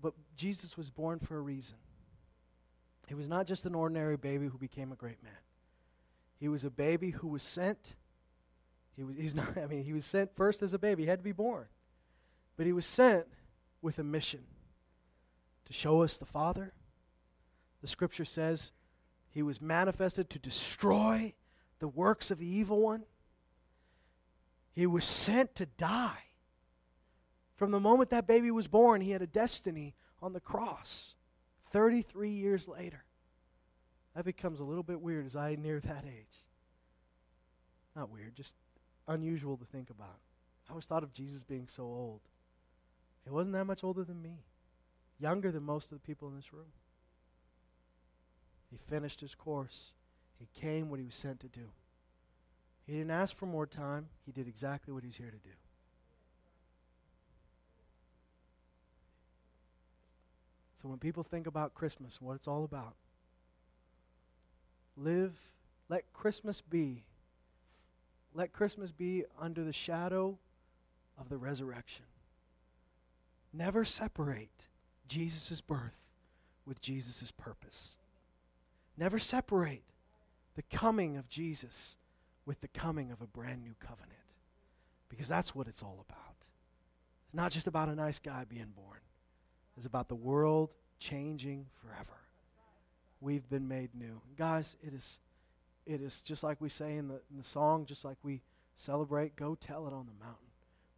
[0.00, 1.76] But Jesus was born for a reason.
[3.08, 5.32] He was not just an ordinary baby who became a great man.
[6.38, 7.96] He was a baby who was sent.
[8.96, 11.02] He was, he's not, I mean, he was sent first as a baby.
[11.02, 11.66] He had to be born.
[12.56, 13.26] But he was sent
[13.82, 14.44] with a mission
[15.64, 16.72] to show us the Father,
[17.80, 18.72] the scripture says
[19.30, 21.34] he was manifested to destroy
[21.78, 23.04] the works of the evil one.
[24.72, 26.24] He was sent to die.
[27.60, 31.14] From the moment that baby was born, he had a destiny on the cross.
[31.72, 33.04] 33 years later.
[34.16, 36.38] That becomes a little bit weird as I near that age.
[37.94, 38.54] Not weird, just
[39.06, 40.20] unusual to think about.
[40.66, 42.22] I always thought of Jesus being so old.
[43.24, 44.46] He wasn't that much older than me,
[45.18, 46.72] younger than most of the people in this room.
[48.70, 49.92] He finished his course.
[50.38, 51.72] He came what he was sent to do.
[52.86, 54.08] He didn't ask for more time.
[54.24, 55.50] He did exactly what he's here to do.
[60.80, 62.94] So when people think about Christmas, what it's all about,
[64.96, 65.34] live,
[65.88, 67.04] let Christmas be.
[68.34, 70.38] Let Christmas be under the shadow
[71.18, 72.06] of the resurrection.
[73.52, 74.68] Never separate
[75.06, 76.12] Jesus' birth
[76.64, 77.98] with Jesus' purpose.
[78.96, 79.82] Never separate
[80.54, 81.98] the coming of Jesus
[82.46, 84.12] with the coming of a brand new covenant.
[85.10, 86.36] Because that's what it's all about.
[86.38, 89.00] It's not just about a nice guy being born,
[89.80, 90.68] it's about the world
[90.98, 92.20] changing forever.
[93.22, 94.20] We've been made new.
[94.36, 95.20] Guys, it is,
[95.86, 98.42] it is just like we say in the, in the song, just like we
[98.76, 100.48] celebrate, go tell it on the mountain.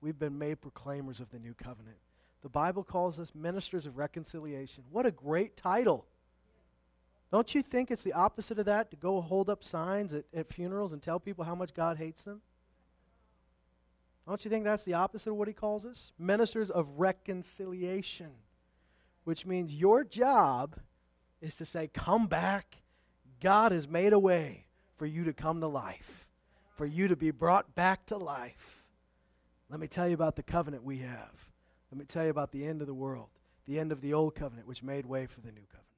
[0.00, 1.98] We've been made proclaimers of the new covenant.
[2.42, 4.82] The Bible calls us ministers of reconciliation.
[4.90, 6.04] What a great title!
[7.30, 10.52] Don't you think it's the opposite of that to go hold up signs at, at
[10.52, 12.40] funerals and tell people how much God hates them?
[14.26, 16.10] Don't you think that's the opposite of what he calls us?
[16.18, 18.32] Ministers of reconciliation,
[19.24, 20.76] which means your job
[21.40, 22.76] is to say, Come back.
[23.40, 24.66] God has made a way
[24.96, 26.28] for you to come to life,
[26.76, 28.84] for you to be brought back to life.
[29.68, 31.48] Let me tell you about the covenant we have.
[31.90, 33.30] Let me tell you about the end of the world,
[33.66, 35.91] the end of the old covenant, which made way for the new covenant.